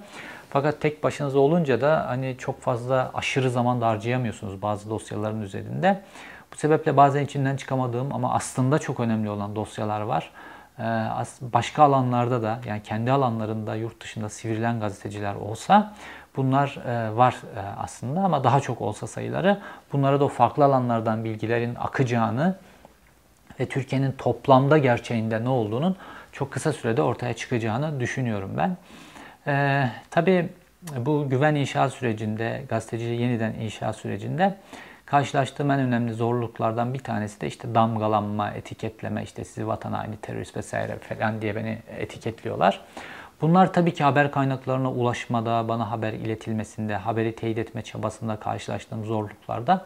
Fakat 0.50 0.82
tek 0.82 1.04
başınıza 1.04 1.40
olunca 1.40 1.82
da 1.82 2.06
hani 2.08 2.36
çok 2.38 2.62
fazla 2.62 3.12
aşırı 3.14 3.50
zaman 3.50 3.82
da 3.82 3.88
harcayamıyorsunuz 3.88 4.62
bazı 4.62 4.90
dosyaların 4.90 5.42
üzerinde. 5.42 6.02
Bu 6.54 6.58
sebeple 6.58 6.98
bazen 6.98 7.26
içinden 7.26 7.56
çıkamadığım 7.56 8.14
ama 8.14 8.34
aslında 8.34 8.80
çok 8.80 9.00
önemli 9.00 9.30
olan 9.30 9.56
dosyalar 9.56 10.02
var. 10.02 10.32
E, 10.80 10.84
başka 11.42 11.84
alanlarda 11.84 12.44
da 12.44 12.60
yani 12.68 12.84
kendi 12.84 13.12
alanlarında 13.12 13.76
yurt 13.76 14.02
dışında 14.02 14.30
sivrilen 14.30 14.80
gazeteciler 14.80 15.36
olsa 15.36 15.94
Bunlar 16.38 16.78
e, 16.88 17.18
var 17.18 17.36
e, 17.56 17.60
aslında 17.60 18.22
ama 18.22 18.44
daha 18.44 18.60
çok 18.60 18.82
olsa 18.82 19.08
sayıları 19.08 19.62
bunlara 19.94 20.20
da 20.20 20.26
o 20.26 20.28
farklı 20.28 20.66
alanlardan 20.66 21.24
bilgilerin 21.24 21.76
akacağını 21.76 22.56
ve 23.60 23.66
Türkiye'nin 23.66 24.12
toplamda 24.12 24.78
gerçeğinde 24.78 25.44
ne 25.44 25.50
olduğunun 25.50 25.96
çok 26.32 26.52
kısa 26.52 26.74
sürede 26.74 27.02
ortaya 27.02 27.34
çıkacağını 27.34 28.00
düşünüyorum 28.00 28.52
ben. 28.58 28.78
Ee, 29.48 29.90
tabii 30.12 30.50
bu 30.98 31.30
güven 31.30 31.56
inşa 31.56 31.90
sürecinde, 31.90 32.64
gazeteci 32.70 33.06
yeniden 33.06 33.54
inşa 33.54 33.94
sürecinde 33.94 34.56
karşılaştığım 35.06 35.72
en 35.72 35.80
önemli 35.80 36.14
zorluklardan 36.14 36.94
bir 36.94 37.00
tanesi 37.00 37.42
de 37.42 37.48
işte 37.48 37.76
damgalanma, 37.76 38.52
etiketleme, 38.52 39.24
işte 39.24 39.44
sizi 39.44 39.68
vatan 39.68 39.94
haini, 39.94 40.18
terörist 40.18 40.58
vesaire 40.58 40.96
falan 40.96 41.42
diye 41.42 41.56
beni 41.56 41.78
etiketliyorlar. 41.98 42.82
Bunlar 43.42 43.74
tabii 43.74 43.94
ki 43.94 44.04
haber 44.04 44.32
kaynaklarına 44.32 44.92
ulaşmada, 44.92 45.68
bana 45.68 45.92
haber 45.92 46.14
iletilmesinde, 46.14 46.96
haberi 46.96 47.36
teyit 47.36 47.58
etme 47.58 47.82
çabasında 47.82 48.36
karşılaştığım 48.36 49.06
zorluklarda 49.06 49.86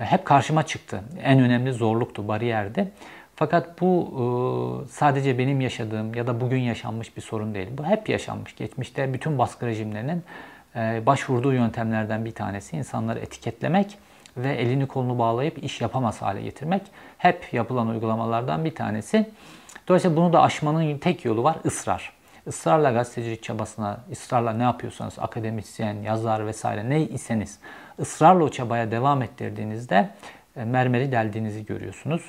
e, 0.00 0.04
hep 0.04 0.24
karşıma 0.24 0.62
çıktı. 0.62 1.00
En 1.22 1.40
önemli 1.40 1.72
zorluktu, 1.72 2.28
bariyerdi. 2.28 2.92
Fakat 3.36 3.80
bu 3.80 4.84
e, 4.84 4.88
sadece 4.88 5.38
benim 5.38 5.60
yaşadığım 5.60 6.14
ya 6.14 6.26
da 6.26 6.40
bugün 6.40 6.60
yaşanmış 6.60 7.16
bir 7.16 7.22
sorun 7.22 7.54
değil. 7.54 7.68
Bu 7.78 7.84
hep 7.84 8.08
yaşanmış. 8.08 8.56
Geçmişte 8.56 9.14
bütün 9.14 9.38
baskı 9.38 9.66
rejimlerinin 9.66 10.24
e, 10.76 11.02
başvurduğu 11.06 11.52
yöntemlerden 11.52 12.24
bir 12.24 12.34
tanesi 12.34 12.76
insanları 12.76 13.18
etiketlemek 13.18 13.98
ve 14.36 14.54
elini 14.54 14.86
kolunu 14.86 15.18
bağlayıp 15.18 15.64
iş 15.64 15.80
yapamaz 15.80 16.22
hale 16.22 16.42
getirmek. 16.42 16.82
Hep 17.18 17.52
yapılan 17.52 17.88
uygulamalardan 17.88 18.64
bir 18.64 18.74
tanesi. 18.74 19.30
Dolayısıyla 19.88 20.16
bunu 20.16 20.32
da 20.32 20.42
aşmanın 20.42 20.98
tek 20.98 21.24
yolu 21.24 21.44
var 21.44 21.56
ısrar. 21.64 22.21
Israrla 22.46 22.90
gazetecilik 22.90 23.42
çabasına, 23.42 24.00
ısrarla 24.12 24.52
ne 24.52 24.62
yapıyorsanız 24.62 25.18
akademisyen, 25.18 25.94
yazar 25.94 26.46
vesaire 26.46 26.90
ne 26.90 27.00
iseniz 27.00 27.58
ısrarla 28.00 28.44
o 28.44 28.48
çabaya 28.48 28.90
devam 28.90 29.22
ettirdiğinizde 29.22 30.10
e, 30.56 30.64
mermeri 30.64 31.12
deldiğinizi 31.12 31.66
görüyorsunuz. 31.66 32.22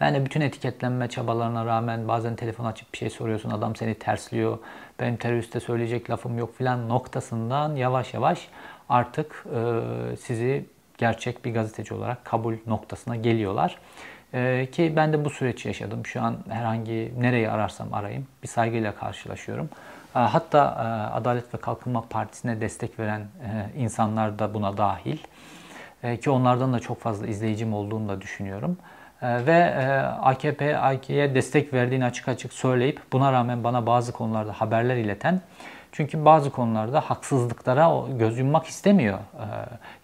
Ben 0.00 0.14
de 0.14 0.24
bütün 0.24 0.40
etiketlenme 0.40 1.08
çabalarına 1.08 1.66
rağmen 1.66 2.08
bazen 2.08 2.36
telefon 2.36 2.64
açıp 2.64 2.92
bir 2.92 2.98
şey 2.98 3.10
soruyorsun 3.10 3.50
adam 3.50 3.76
seni 3.76 3.94
tersliyor. 3.94 4.58
Benim 5.00 5.16
teröriste 5.16 5.60
söyleyecek 5.60 6.10
lafım 6.10 6.38
yok 6.38 6.56
filan 6.56 6.88
noktasından 6.88 7.76
yavaş 7.76 8.14
yavaş 8.14 8.48
artık 8.88 9.44
e, 9.54 9.80
sizi 10.16 10.66
gerçek 10.98 11.44
bir 11.44 11.54
gazeteci 11.54 11.94
olarak 11.94 12.24
kabul 12.24 12.54
noktasına 12.66 13.16
geliyorlar. 13.16 13.78
E, 14.36 14.66
ki 14.72 14.92
ben 14.96 15.12
de 15.12 15.24
bu 15.24 15.30
süreç 15.30 15.66
yaşadım. 15.66 16.06
Şu 16.06 16.22
an 16.22 16.36
herhangi 16.48 17.12
nereyi 17.18 17.50
ararsam 17.50 17.94
arayayım 17.94 18.26
bir 18.42 18.48
saygıyla 18.48 18.94
karşılaşıyorum. 18.94 19.68
E, 20.16 20.18
hatta 20.18 20.58
e, 20.58 21.14
Adalet 21.14 21.54
ve 21.54 21.58
Kalkınma 21.58 22.04
Partisi'ne 22.10 22.60
destek 22.60 22.98
veren 22.98 23.20
e, 23.20 23.78
insanlar 23.78 24.38
da 24.38 24.54
buna 24.54 24.76
dahil. 24.76 25.18
E, 26.02 26.16
ki 26.16 26.30
onlardan 26.30 26.72
da 26.72 26.80
çok 26.80 27.00
fazla 27.00 27.26
izleyicim 27.26 27.74
olduğunu 27.74 28.08
da 28.08 28.20
düşünüyorum. 28.20 28.76
Ee, 29.22 29.46
ve 29.46 29.52
e, 29.52 29.86
AKP, 29.98 30.78
AK'ye 30.78 31.34
destek 31.34 31.72
verdiğini 31.72 32.04
açık 32.04 32.28
açık 32.28 32.52
söyleyip 32.52 33.00
buna 33.12 33.32
rağmen 33.32 33.64
bana 33.64 33.86
bazı 33.86 34.12
konularda 34.12 34.52
haberler 34.52 34.96
ileten 34.96 35.40
çünkü 35.96 36.24
bazı 36.24 36.50
konularda 36.50 37.00
haksızlıklara 37.00 38.04
göz 38.18 38.38
yummak 38.38 38.66
istemiyor. 38.66 39.18
Ee, 39.18 39.44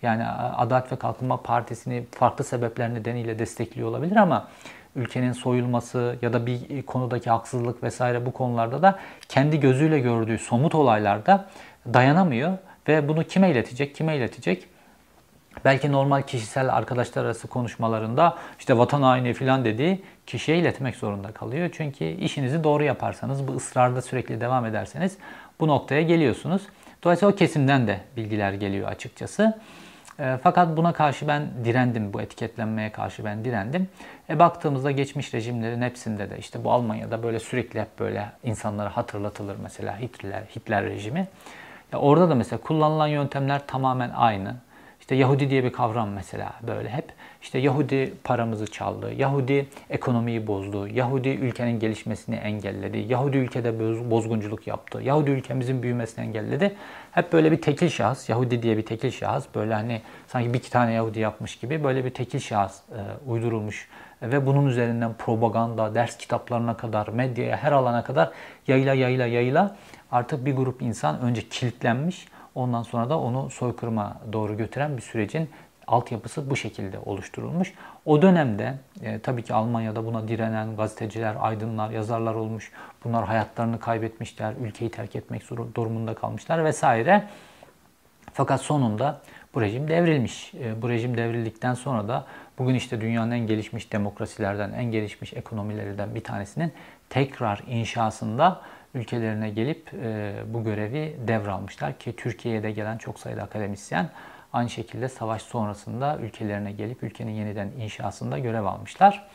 yani 0.03 0.27
Adalet 0.57 0.93
ve 0.93 0.97
Kalkınma 0.97 1.37
Partisi'ni 1.37 2.05
farklı 2.11 2.45
sebepler 2.45 2.95
nedeniyle 2.95 3.39
destekliyor 3.39 3.89
olabilir 3.89 4.17
ama 4.17 4.49
ülkenin 4.97 5.33
soyulması 5.33 6.17
ya 6.23 6.33
da 6.33 6.47
bir 6.47 6.83
konudaki 6.83 7.31
haksızlık 7.31 7.83
vesaire 7.83 8.27
bu 8.27 8.33
konularda 8.33 8.83
da 8.83 8.99
kendi 9.29 9.61
gözüyle 9.61 9.99
gördüğü 9.99 10.39
somut 10.39 10.75
olaylarda 10.75 11.47
dayanamıyor 11.95 12.59
ve 12.89 13.09
bunu 13.09 13.25
kime 13.25 13.51
iletecek, 13.51 13.95
kime 13.95 14.17
iletecek? 14.17 14.69
belki 15.65 15.93
normal 15.93 16.23
kişisel 16.23 16.75
arkadaşlar 16.75 17.25
arası 17.25 17.49
konuşmalarında 17.49 18.37
işte 18.59 18.79
vatan 18.79 19.03
haini 19.03 19.35
falan 19.35 19.65
dediği 19.65 20.03
kişiye 20.27 20.59
iletmek 20.59 20.97
zorunda 20.97 21.33
kalıyor. 21.33 21.71
Çünkü 21.73 22.05
işinizi 22.05 22.65
doğru 22.65 22.85
yaparsanız, 22.85 23.49
bu 23.49 23.57
ısrarda 23.57 24.03
sürekli 24.03 24.41
devam 24.41 24.67
ederseniz 24.67 25.17
bu 25.63 25.69
noktaya 25.69 26.03
geliyorsunuz. 26.03 26.63
Dolayısıyla 27.05 27.33
o 27.33 27.37
kesimden 27.37 27.87
de 27.87 28.01
bilgiler 28.17 28.53
geliyor 28.53 28.89
açıkçası. 28.89 29.59
E, 30.21 30.39
fakat 30.43 30.77
buna 30.77 30.93
karşı 30.93 31.29
ben 31.29 31.51
direndim, 31.65 32.13
bu 32.13 32.21
etiketlenmeye 32.21 32.93
karşı 32.93 33.25
ben 33.25 33.45
direndim. 33.45 33.89
E, 34.31 34.39
baktığımızda 34.39 34.91
geçmiş 34.91 35.35
rejimlerin 35.35 35.83
hepsinde 35.83 36.31
de 36.31 36.39
işte 36.39 36.65
bu 36.65 36.73
Almanya'da 36.73 37.23
böyle 37.23 37.39
sürekli 37.39 37.81
hep 37.81 37.99
böyle 37.99 38.29
insanlara 38.45 38.97
hatırlatılır 38.97 39.57
mesela 39.63 40.01
Hitler, 40.01 40.43
Hitler 40.57 40.85
rejimi. 40.85 41.29
Ya 41.93 41.99
orada 41.99 42.31
da 42.31 42.35
mesela 42.35 42.61
kullanılan 42.61 43.07
yöntemler 43.07 43.67
tamamen 43.67 44.11
aynı. 44.11 44.55
İşte 45.03 45.15
Yahudi 45.15 45.51
diye 45.51 45.65
bir 45.65 45.73
kavram 45.73 46.11
mesela 46.11 46.53
böyle 46.67 46.89
hep. 46.89 47.05
İşte 47.43 47.59
Yahudi 47.59 48.15
paramızı 48.25 48.67
çaldı, 48.67 49.13
Yahudi 49.13 49.67
ekonomiyi 49.91 50.47
bozdu, 50.47 50.89
Yahudi 50.89 51.29
ülkenin 51.29 51.79
gelişmesini 51.79 52.37
engelledi, 52.37 52.99
Yahudi 52.99 53.37
ülkede 53.37 53.81
bozgunculuk 54.11 54.67
yaptı, 54.67 55.01
Yahudi 55.03 55.31
ülkemizin 55.31 55.83
büyümesini 55.83 56.25
engelledi. 56.25 56.75
Hep 57.13 57.33
böyle 57.33 57.53
bir 57.53 57.63
tekil 57.63 57.89
şahıs, 57.89 58.29
Yahudi 58.29 58.63
diye 58.63 58.77
bir 58.77 58.87
tekil 58.87 59.11
şahıs, 59.11 59.45
böyle 59.55 59.75
hani 59.75 60.03
sanki 60.27 60.55
bir 60.55 60.59
iki 60.59 60.71
tane 60.71 60.93
Yahudi 60.93 61.21
yapmış 61.21 61.57
gibi 61.57 61.85
böyle 61.85 62.05
bir 62.05 62.11
tekil 62.11 62.39
şahıs 62.39 62.77
e, 62.77 63.31
uydurulmuş 63.31 63.89
ve 64.23 64.47
bunun 64.47 64.67
üzerinden 64.67 65.15
propaganda, 65.15 65.95
ders 65.95 66.17
kitaplarına 66.17 66.77
kadar, 66.77 67.09
medyaya, 67.09 67.57
her 67.57 67.73
alana 67.73 68.05
kadar 68.05 68.31
yayla 68.69 68.95
yayla 68.95 69.27
yayla 69.27 69.77
artık 70.13 70.47
bir 70.47 70.57
grup 70.57 70.83
insan 70.83 71.21
önce 71.21 71.49
kilitlenmiş 71.49 72.27
Ondan 72.55 72.83
sonra 72.83 73.11
da 73.11 73.19
onu 73.19 73.51
soykırıma 73.51 74.17
doğru 74.33 74.57
götüren 74.57 74.97
bir 74.97 75.03
sürecin 75.03 75.51
altyapısı 75.87 76.51
bu 76.51 76.57
şekilde 76.57 76.99
oluşturulmuş. 76.99 77.75
O 78.05 78.23
dönemde 78.23 78.75
e, 79.03 79.19
tabii 79.19 79.43
ki 79.43 79.55
Almanya'da 79.55 80.07
buna 80.07 80.29
direnen 80.29 80.77
gazeteciler, 80.77 81.37
aydınlar, 81.41 81.91
yazarlar 81.91 82.35
olmuş. 82.35 82.73
Bunlar 83.05 83.25
hayatlarını 83.25 83.81
kaybetmişler, 83.81 84.55
ülkeyi 84.65 84.91
terk 84.91 85.17
etmek 85.17 85.51
durumunda 85.75 86.15
kalmışlar 86.15 86.65
vesaire. 86.65 87.25
Fakat 88.33 88.61
sonunda 88.61 89.21
bu 89.55 89.61
rejim 89.61 89.89
devrilmiş. 89.89 90.55
E, 90.55 90.83
bu 90.83 90.89
rejim 90.89 91.17
devrildikten 91.17 91.75
sonra 91.75 92.09
da 92.09 92.27
bugün 92.59 92.75
işte 92.75 93.01
dünyanın 93.01 93.31
en 93.31 93.47
gelişmiş 93.47 93.93
demokrasilerden, 93.93 94.73
en 94.73 94.85
gelişmiş 94.85 95.33
ekonomilerinden 95.33 96.15
bir 96.15 96.25
tanesinin 96.25 96.73
tekrar 97.11 97.63
inşasında 97.67 98.61
ülkelerine 98.95 99.51
gelip 99.51 99.91
e, 99.95 100.35
bu 100.47 100.65
görevi 100.65 101.17
devralmışlar 101.27 101.99
ki 101.99 102.17
Türkiye'ye 102.17 102.63
de 102.63 102.71
gelen 102.71 102.99
çok 102.99 103.19
sayıda 103.19 103.43
akademisyen 103.43 104.11
aynı 104.53 104.71
şekilde 104.71 105.09
savaş 105.09 105.43
sonrasında 105.43 106.19
ülkelerine 106.19 106.73
gelip 106.73 107.03
ülkenin 107.03 107.33
yeniden 107.33 107.69
inşasında 107.79 108.39
görev 108.39 108.65
almışlar. 108.65 109.29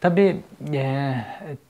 Tabi 0.00 0.42
e, 0.72 1.14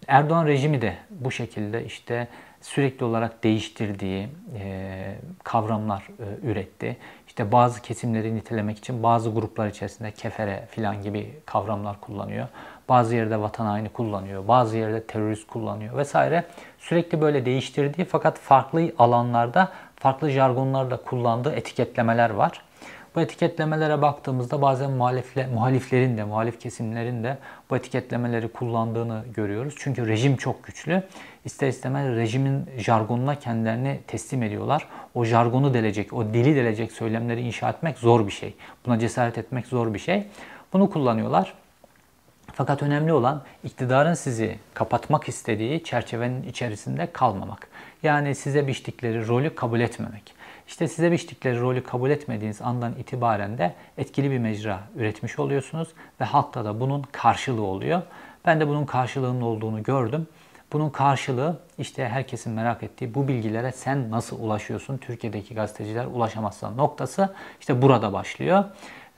Erdoğan 0.06 0.46
rejimi 0.46 0.82
de 0.82 0.94
bu 1.10 1.30
şekilde 1.30 1.84
işte 1.84 2.28
sürekli 2.60 3.04
olarak 3.04 3.44
değiştirdiği 3.44 4.28
e, 4.58 5.14
kavramlar 5.44 6.02
e, 6.02 6.46
üretti. 6.46 6.96
İşte 7.26 7.52
bazı 7.52 7.82
kesimleri 7.82 8.34
nitelemek 8.34 8.78
için 8.78 9.02
bazı 9.02 9.30
gruplar 9.30 9.66
içerisinde 9.66 10.10
kefere 10.10 10.66
filan 10.70 11.02
gibi 11.02 11.34
kavramlar 11.46 12.00
kullanıyor. 12.00 12.48
Bazı 12.88 13.16
yerde 13.16 13.40
vatan 13.40 13.66
haini 13.66 13.88
kullanıyor, 13.88 14.48
bazı 14.48 14.76
yerde 14.76 15.04
terörist 15.04 15.46
kullanıyor 15.46 15.96
vesaire. 15.96 16.44
Sürekli 16.78 17.20
böyle 17.20 17.46
değiştirdiği 17.46 18.06
fakat 18.06 18.38
farklı 18.38 18.92
alanlarda 18.98 19.72
farklı 19.96 20.30
jargonlarda 20.30 20.96
kullandığı 20.96 21.52
etiketlemeler 21.52 22.30
var. 22.30 22.62
Bu 23.14 23.20
etiketlemelere 23.20 24.02
baktığımızda 24.02 24.62
bazen 24.62 24.90
muhalifle, 24.90 25.46
muhaliflerin 25.46 26.18
de, 26.18 26.24
muhalif 26.24 26.60
kesimlerin 26.60 27.24
de 27.24 27.38
bu 27.70 27.76
etiketlemeleri 27.76 28.48
kullandığını 28.48 29.24
görüyoruz. 29.34 29.74
Çünkü 29.78 30.08
rejim 30.08 30.36
çok 30.36 30.64
güçlü. 30.64 31.02
İster 31.44 31.68
istemez 31.68 32.16
rejimin 32.16 32.66
jargonuna 32.76 33.34
kendilerini 33.34 34.00
teslim 34.06 34.42
ediyorlar. 34.42 34.88
O 35.14 35.24
jargonu 35.24 35.74
delecek, 35.74 36.12
o 36.12 36.24
dili 36.24 36.56
delecek 36.56 36.92
söylemleri 36.92 37.40
inşa 37.40 37.70
etmek 37.70 37.98
zor 37.98 38.26
bir 38.26 38.32
şey. 38.32 38.54
Buna 38.86 38.98
cesaret 38.98 39.38
etmek 39.38 39.66
zor 39.66 39.94
bir 39.94 39.98
şey. 39.98 40.26
Bunu 40.72 40.90
kullanıyorlar. 40.90 41.54
Fakat 42.58 42.82
önemli 42.82 43.12
olan 43.12 43.42
iktidarın 43.64 44.14
sizi 44.14 44.58
kapatmak 44.74 45.28
istediği 45.28 45.84
çerçevenin 45.84 46.42
içerisinde 46.42 47.12
kalmamak. 47.12 47.68
Yani 48.02 48.34
size 48.34 48.66
biçtikleri 48.66 49.28
rolü 49.28 49.54
kabul 49.54 49.80
etmemek. 49.80 50.34
İşte 50.68 50.88
size 50.88 51.12
biçtikleri 51.12 51.60
rolü 51.60 51.82
kabul 51.82 52.10
etmediğiniz 52.10 52.62
andan 52.62 52.92
itibaren 52.92 53.58
de 53.58 53.74
etkili 53.98 54.30
bir 54.30 54.38
mecra 54.38 54.80
üretmiş 54.96 55.38
oluyorsunuz 55.38 55.88
ve 56.20 56.24
halkta 56.24 56.64
da 56.64 56.80
bunun 56.80 57.02
karşılığı 57.12 57.62
oluyor. 57.62 58.02
Ben 58.46 58.60
de 58.60 58.68
bunun 58.68 58.86
karşılığının 58.86 59.40
olduğunu 59.40 59.82
gördüm. 59.82 60.26
Bunun 60.72 60.90
karşılığı 60.90 61.58
işte 61.78 62.08
herkesin 62.08 62.52
merak 62.52 62.82
ettiği 62.82 63.14
bu 63.14 63.28
bilgilere 63.28 63.72
sen 63.72 64.10
nasıl 64.10 64.40
ulaşıyorsun? 64.40 64.98
Türkiye'deki 64.98 65.54
gazeteciler 65.54 66.04
ulaşamazsa 66.04 66.70
noktası 66.70 67.34
işte 67.60 67.82
burada 67.82 68.12
başlıyor. 68.12 68.64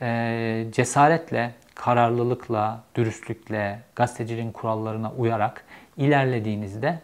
Ee, 0.02 0.66
cesaretle, 0.72 1.54
kararlılıkla, 1.80 2.80
dürüstlükle, 2.94 3.80
gazeteciliğin 3.96 4.52
kurallarına 4.52 5.12
uyarak 5.12 5.64
ilerlediğinizde 5.96 6.98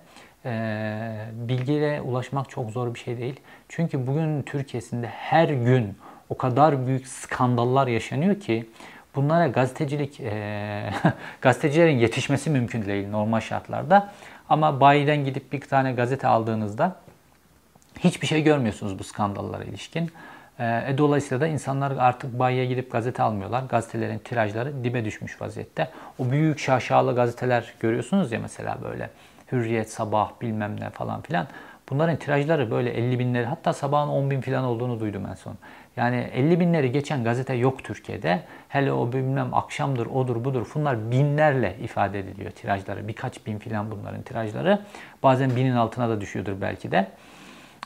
e, 0.44 1.26
bilgiye 1.32 2.00
ulaşmak 2.00 2.50
çok 2.50 2.70
zor 2.70 2.94
bir 2.94 2.98
şey 2.98 3.18
değil. 3.18 3.40
Çünkü 3.68 4.06
bugün 4.06 4.42
Türkiye'sinde 4.42 5.06
her 5.06 5.48
gün 5.48 5.96
o 6.28 6.36
kadar 6.36 6.86
büyük 6.86 7.08
skandallar 7.08 7.86
yaşanıyor 7.86 8.40
ki 8.40 8.66
bunlara 9.14 9.46
gazetecilik 9.46 10.20
e, 10.20 10.90
gazetecilerin 11.40 11.98
yetişmesi 11.98 12.50
mümkün 12.50 12.86
değil 12.86 13.08
normal 13.08 13.40
şartlarda. 13.40 14.12
Ama 14.48 14.80
bayiden 14.80 15.24
gidip 15.24 15.52
bir 15.52 15.60
tane 15.60 15.92
gazete 15.92 16.28
aldığınızda 16.28 16.96
hiçbir 17.98 18.26
şey 18.26 18.42
görmüyorsunuz 18.42 18.98
bu 18.98 19.04
skandallara 19.04 19.64
ilişkin. 19.64 20.10
E, 20.60 20.94
dolayısıyla 20.98 21.40
da 21.40 21.46
insanlar 21.46 21.90
artık 21.90 22.38
bayiye 22.38 22.66
gidip 22.66 22.92
gazete 22.92 23.22
almıyorlar. 23.22 23.62
Gazetelerin 23.62 24.18
tirajları 24.18 24.84
dibe 24.84 25.04
düşmüş 25.04 25.40
vaziyette. 25.40 25.88
O 26.18 26.30
büyük 26.30 26.58
şaşalı 26.58 27.14
gazeteler 27.14 27.74
görüyorsunuz 27.80 28.32
ya 28.32 28.40
mesela 28.40 28.78
böyle 28.82 29.10
Hürriyet, 29.52 29.90
Sabah 29.90 30.30
bilmem 30.40 30.80
ne 30.80 30.90
falan 30.90 31.22
filan. 31.22 31.46
Bunların 31.90 32.16
tirajları 32.16 32.70
böyle 32.70 32.90
50 32.90 33.18
binleri 33.18 33.46
hatta 33.46 33.72
sabahın 33.72 34.08
10 34.08 34.30
bin 34.30 34.40
filan 34.40 34.64
olduğunu 34.64 35.00
duydum 35.00 35.26
en 35.30 35.34
son. 35.34 35.54
Yani 35.96 36.16
50 36.16 36.60
binleri 36.60 36.92
geçen 36.92 37.24
gazete 37.24 37.54
yok 37.54 37.84
Türkiye'de. 37.84 38.42
Hele 38.68 38.92
o 38.92 39.12
bilmem 39.12 39.54
akşamdır, 39.54 40.06
odur, 40.06 40.44
budur. 40.44 40.66
Bunlar 40.74 41.10
binlerle 41.10 41.76
ifade 41.82 42.18
ediliyor 42.18 42.50
tirajları. 42.50 43.08
Birkaç 43.08 43.46
bin 43.46 43.58
filan 43.58 43.90
bunların 43.90 44.22
tirajları. 44.22 44.78
Bazen 45.22 45.56
binin 45.56 45.76
altına 45.76 46.08
da 46.08 46.20
düşüyordur 46.20 46.60
belki 46.60 46.90
de. 46.90 47.06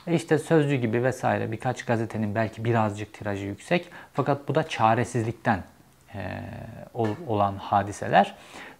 E 0.07 0.15
işte 0.15 0.37
Sözcü 0.37 0.75
gibi 0.75 1.03
vesaire 1.03 1.51
birkaç 1.51 1.85
gazetenin 1.85 2.35
belki 2.35 2.65
birazcık 2.65 3.13
tirajı 3.13 3.45
yüksek. 3.45 3.89
Fakat 4.13 4.47
bu 4.47 4.55
da 4.55 4.67
çaresizlikten 4.67 5.63
e, 6.15 6.41
olan 7.27 7.55
hadiseler. 7.55 8.35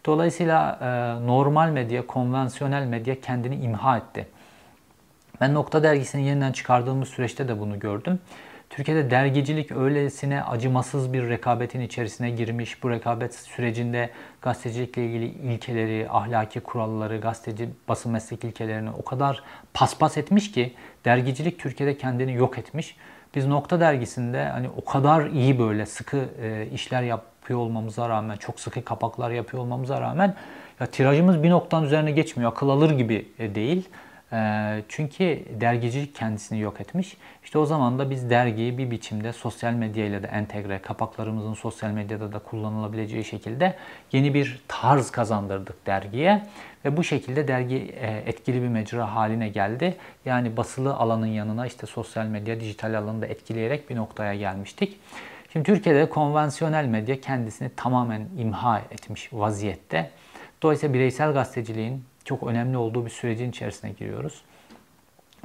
Dolayısıyla 0.06 0.80
e, 0.82 0.88
normal 1.28 1.70
medya, 1.70 2.08
konvansiyonel 2.08 2.86
medya 2.86 3.22
kendini 3.22 3.56
imha 3.56 3.98
etti. 3.98 4.28
Ben 5.42 5.54
Nokta 5.54 5.84
dergisini 5.84 6.28
yeniden 6.28 6.52
çıkardığımız 6.52 7.10
süreçte 7.10 7.48
de 7.48 7.60
bunu 7.60 7.80
gördüm. 7.80 8.20
Türkiye'de 8.72 9.12
dergicilik 9.12 9.72
öylesine 9.72 10.44
acımasız 10.44 11.14
bir 11.14 11.30
rekabetin 11.30 11.82
içerisine 11.82 12.30
girmiş. 12.30 12.84
Bu 12.84 12.90
rekabet 12.90 13.36
sürecinde 13.36 14.10
gazetecilikle 14.42 15.06
ilgili 15.06 15.26
ilkeleri, 15.26 16.08
ahlaki 16.10 16.60
kuralları, 16.60 17.18
gazeteci 17.18 17.70
basın 17.88 18.12
meslek 18.12 18.44
ilkelerini 18.44 18.90
o 18.90 19.04
kadar 19.04 19.44
paspas 19.74 20.18
etmiş 20.18 20.52
ki 20.52 20.74
dergicilik 21.06 21.60
Türkiye'de 21.60 21.98
kendini 21.98 22.34
yok 22.34 22.58
etmiş. 22.58 22.96
Biz 23.36 23.48
Nokta 23.48 23.80
dergisinde 23.80 24.46
hani 24.46 24.70
o 24.78 24.86
kadar 24.86 25.26
iyi 25.26 25.60
böyle 25.60 25.86
sıkı 25.86 26.26
e, 26.42 26.68
işler 26.74 27.02
yapıyor 27.02 27.60
olmamıza 27.60 28.10
rağmen, 28.10 28.36
çok 28.36 28.60
sıkı 28.60 28.84
kapaklar 28.84 29.32
yapıyor 29.32 29.64
olmamıza 29.64 30.02
rağmen 30.02 30.36
ya 30.80 30.86
tirajımız 30.86 31.44
bir 31.44 31.50
noktanın 31.50 31.86
üzerine 31.86 32.12
geçmiyor. 32.12 32.52
Akıl 32.52 32.70
alır 32.70 32.92
gibi 32.92 33.28
e, 33.40 33.56
değil. 33.56 33.90
Ee, 34.34 34.84
çünkü 34.88 35.46
dergicilik 35.62 36.16
kendisini 36.16 36.60
yok 36.60 36.82
etmiş. 36.82 37.18
İşte 37.44 37.58
o 37.58 37.66
zaman 37.66 38.00
da 38.00 38.10
biz 38.10 38.30
dergiyi 38.30 38.78
bir 38.78 38.92
biçimde 38.92 39.34
sosyal 39.34 39.74
medya 39.74 40.06
ile 40.06 40.24
de 40.24 40.28
entegre, 40.28 40.80
kapaklarımızın 40.80 41.54
sosyal 41.54 41.92
medyada 41.92 42.34
da 42.34 42.40
kullanılabileceği 42.40 43.24
şekilde 43.24 43.76
yeni 44.12 44.34
bir 44.34 44.62
tarz 44.68 45.12
kazandırdık 45.12 45.88
dergiye. 45.88 46.44
Ve 46.86 46.98
bu 46.98 47.04
şekilde 47.04 47.48
dergi 47.48 47.96
e, 48.02 48.24
etkili 48.26 48.62
bir 48.62 48.68
mecra 48.68 49.16
haline 49.16 49.50
geldi. 49.50 49.96
Yani 50.26 50.58
basılı 50.58 50.96
alanın 50.96 51.26
yanına 51.26 51.68
işte 51.68 51.88
sosyal 51.88 52.26
medya, 52.26 52.60
dijital 52.60 52.94
alanı 52.94 53.22
da 53.22 53.26
etkileyerek 53.26 53.90
bir 53.90 53.96
noktaya 53.96 54.36
gelmiştik. 54.36 55.00
Şimdi 55.54 55.66
Türkiye'de 55.66 56.10
konvansiyonel 56.10 56.86
medya 56.86 57.22
kendisini 57.22 57.70
tamamen 57.76 58.28
imha 58.38 58.80
etmiş 58.80 59.30
vaziyette. 59.34 60.10
Dolayısıyla 60.62 60.94
bireysel 60.94 61.34
gazeteciliğin 61.34 62.04
çok 62.32 62.44
önemli 62.44 62.78
olduğu 62.78 63.06
bir 63.06 63.10
sürecin 63.10 63.50
içerisine 63.50 63.92
giriyoruz. 63.92 64.42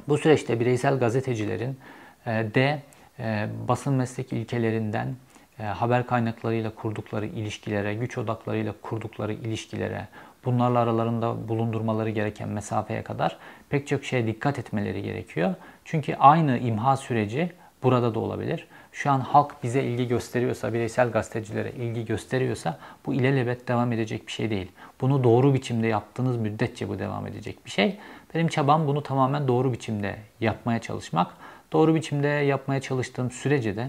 Bu 0.07 0.17
süreçte 0.17 0.59
bireysel 0.59 0.99
gazetecilerin 0.99 1.77
e, 2.25 2.29
de 2.29 2.81
e, 3.19 3.47
basın 3.67 3.93
meslek 3.93 4.33
ilkelerinden 4.33 5.15
e, 5.59 5.63
haber 5.63 6.07
kaynaklarıyla 6.07 6.75
kurdukları 6.75 7.25
ilişkilere, 7.25 7.95
güç 7.95 8.17
odaklarıyla 8.17 8.73
kurdukları 8.81 9.33
ilişkilere, 9.33 10.07
bunlarla 10.45 10.79
aralarında 10.79 11.47
bulundurmaları 11.47 12.09
gereken 12.09 12.49
mesafeye 12.49 13.03
kadar 13.03 13.37
pek 13.69 13.87
çok 13.87 14.03
şeye 14.03 14.27
dikkat 14.27 14.59
etmeleri 14.59 15.03
gerekiyor. 15.03 15.55
Çünkü 15.85 16.15
aynı 16.15 16.57
imha 16.57 16.97
süreci 16.97 17.51
burada 17.83 18.15
da 18.15 18.19
olabilir. 18.19 18.67
Şu 18.97 19.11
an 19.11 19.19
halk 19.19 19.63
bize 19.63 19.83
ilgi 19.83 20.07
gösteriyorsa, 20.07 20.73
bireysel 20.73 21.11
gazetecilere 21.11 21.71
ilgi 21.71 22.05
gösteriyorsa 22.05 22.79
bu 23.05 23.13
ilelebet 23.13 23.67
devam 23.67 23.91
edecek 23.91 24.27
bir 24.27 24.31
şey 24.31 24.49
değil. 24.49 24.71
Bunu 25.01 25.23
doğru 25.23 25.53
biçimde 25.53 25.87
yaptığınız 25.87 26.37
müddetçe 26.37 26.89
bu 26.89 26.99
devam 26.99 27.27
edecek 27.27 27.65
bir 27.65 27.69
şey. 27.69 27.97
Benim 28.33 28.47
çabam 28.47 28.87
bunu 28.87 29.03
tamamen 29.03 29.47
doğru 29.47 29.73
biçimde 29.73 30.15
yapmaya 30.39 30.79
çalışmak. 30.79 31.27
Doğru 31.71 31.95
biçimde 31.95 32.27
yapmaya 32.27 32.81
çalıştığım 32.81 33.31
sürece 33.31 33.75
de 33.75 33.87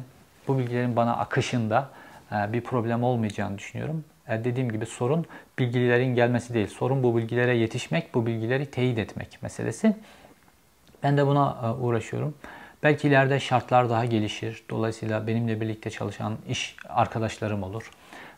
bu 0.48 0.58
bilgilerin 0.58 0.96
bana 0.96 1.16
akışında 1.16 1.90
e, 2.32 2.52
bir 2.52 2.60
problem 2.60 3.02
olmayacağını 3.02 3.58
düşünüyorum. 3.58 4.04
E, 4.28 4.44
dediğim 4.44 4.72
gibi 4.72 4.86
sorun 4.86 5.26
bilgilerin 5.58 6.14
gelmesi 6.14 6.54
değil. 6.54 6.66
Sorun 6.68 7.02
bu 7.02 7.16
bilgilere 7.16 7.56
yetişmek, 7.56 8.14
bu 8.14 8.26
bilgileri 8.26 8.66
teyit 8.66 8.98
etmek 8.98 9.42
meselesi. 9.42 9.96
Ben 11.02 11.16
de 11.16 11.26
buna 11.26 11.56
e, 11.62 11.82
uğraşıyorum. 11.82 12.34
Belki 12.82 13.08
ileride 13.08 13.40
şartlar 13.40 13.90
daha 13.90 14.04
gelişir. 14.04 14.64
Dolayısıyla 14.70 15.26
benimle 15.26 15.60
birlikte 15.60 15.90
çalışan 15.90 16.36
iş 16.48 16.76
arkadaşlarım 16.88 17.62
olur. 17.62 17.90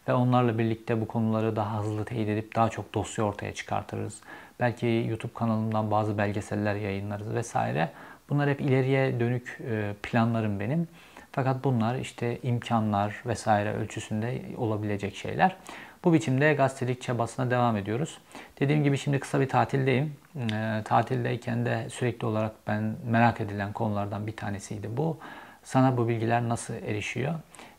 Ve 0.08 0.12
onlarla 0.12 0.58
birlikte 0.58 1.00
bu 1.00 1.08
konuları 1.08 1.56
daha 1.56 1.80
hızlı 1.80 2.04
teyit 2.04 2.28
edip 2.28 2.56
daha 2.56 2.68
çok 2.68 2.94
dosya 2.94 3.24
ortaya 3.24 3.54
çıkartırız. 3.54 4.20
Belki 4.60 5.06
YouTube 5.08 5.32
kanalımdan 5.32 5.90
bazı 5.90 6.18
belgeseller 6.18 6.74
yayınlarız 6.74 7.34
vesaire. 7.34 7.90
Bunlar 8.28 8.50
hep 8.50 8.60
ileriye 8.60 9.20
dönük 9.20 9.58
e, 9.70 9.94
planlarım 10.02 10.60
benim. 10.60 10.88
Fakat 11.32 11.64
bunlar 11.64 11.94
işte 11.94 12.38
imkanlar 12.42 13.22
vesaire 13.26 13.72
ölçüsünde 13.72 14.42
olabilecek 14.56 15.16
şeyler. 15.16 15.56
Bu 16.04 16.12
biçimde 16.12 16.54
gazetelik 16.54 17.02
çabasına 17.02 17.50
devam 17.50 17.76
ediyoruz. 17.76 18.18
Dediğim 18.60 18.84
gibi 18.84 18.98
şimdi 18.98 19.20
kısa 19.20 19.40
bir 19.40 19.48
tatildeyim. 19.48 20.16
E, 20.52 20.82
tatildeyken 20.84 21.66
de 21.66 21.86
sürekli 21.90 22.26
olarak 22.26 22.52
ben 22.66 22.94
merak 23.06 23.40
edilen 23.40 23.72
konulardan 23.72 24.26
bir 24.26 24.36
tanesiydi 24.36 24.96
bu. 24.96 25.18
Sana 25.64 25.96
bu 25.96 26.08
bilgiler 26.08 26.48
nasıl 26.48 26.74
erişiyor? 26.74 27.34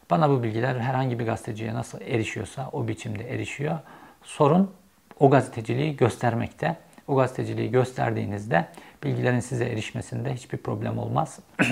Bana 0.09 0.29
bu 0.29 0.43
bilgiler 0.43 0.79
herhangi 0.79 1.19
bir 1.19 1.25
gazeteciye 1.25 1.73
nasıl 1.73 2.01
erişiyorsa 2.01 2.69
o 2.71 2.87
biçimde 2.87 3.33
erişiyor. 3.33 3.79
Sorun 4.23 4.71
o 5.19 5.29
gazeteciliği 5.29 5.97
göstermekte. 5.97 6.75
O 7.07 7.15
gazeteciliği 7.15 7.71
gösterdiğinizde 7.71 8.67
bilgilerin 9.03 9.39
size 9.39 9.65
erişmesinde 9.65 10.33
hiçbir 10.33 10.57
problem 10.57 10.97
olmaz. 10.97 11.39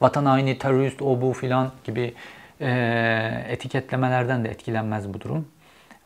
Vatan 0.00 0.24
haini, 0.24 0.58
terörist, 0.58 1.02
o 1.02 1.20
bu 1.20 1.32
filan 1.32 1.72
gibi 1.84 2.14
etiketlemelerden 3.48 4.44
de 4.44 4.48
etkilenmez 4.48 5.14
bu 5.14 5.20
durum. 5.20 5.48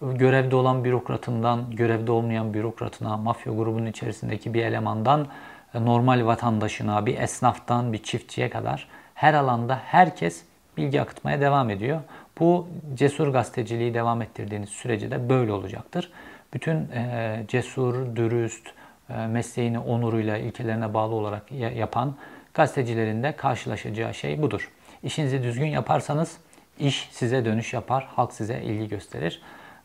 Görevde 0.03 0.57
olan 0.57 0.85
bürokratından, 0.85 1.71
görevde 1.71 2.13
olmayan 2.13 2.55
bürokratına, 2.55 3.17
mafya 3.17 3.53
grubunun 3.53 3.87
içerisindeki 3.87 4.55
bir 4.55 4.65
elemandan, 4.65 5.27
e, 5.75 5.85
normal 5.85 6.27
vatandaşına, 6.27 7.07
bir 7.07 7.19
esnaftan, 7.19 7.93
bir 7.93 8.03
çiftçiye 8.03 8.51
kadar 8.51 8.89
her 9.15 9.35
alanda 9.35 9.81
herkes 9.85 10.45
bilgi 10.77 11.01
akıtmaya 11.01 11.41
devam 11.41 11.71
ediyor. 11.71 12.01
Bu 12.39 12.69
cesur 12.95 13.29
gazeteciliği 13.29 13.95
devam 13.95 14.23
ettirdiğiniz 14.23 14.69
sürece 14.69 15.11
de 15.11 15.29
böyle 15.29 15.53
olacaktır. 15.53 16.13
Bütün 16.55 16.77
e, 16.77 17.45
cesur, 17.49 18.17
dürüst, 18.17 18.67
e, 19.11 19.27
mesleğini 19.27 19.79
onuruyla, 19.79 20.37
ilkelerine 20.37 20.95
bağlı 20.95 21.15
olarak 21.15 21.53
yapan 21.53 22.15
gazetecilerin 22.55 23.23
de 23.23 23.33
karşılaşacağı 23.33 24.15
şey 24.15 24.43
budur. 24.43 24.71
İşinizi 25.03 25.43
düzgün 25.43 25.67
yaparsanız 25.67 26.37
iş 26.79 27.09
size 27.13 27.45
dönüş 27.45 27.73
yapar, 27.73 28.09
halk 28.17 28.33
size 28.33 28.63
ilgi 28.63 28.89
gösterir. 28.89 29.43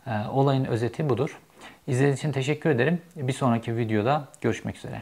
Ee, 0.08 0.12
olayın 0.32 0.66
özeti 0.66 1.10
budur. 1.10 1.40
İzlediğiniz 1.88 2.20
için 2.20 2.32
teşekkür 2.32 2.70
ederim. 2.70 3.02
Bir 3.16 3.34
sonraki 3.34 3.78
videoda 3.78 4.28
görüşmek 4.42 4.78
üzere. 4.78 5.02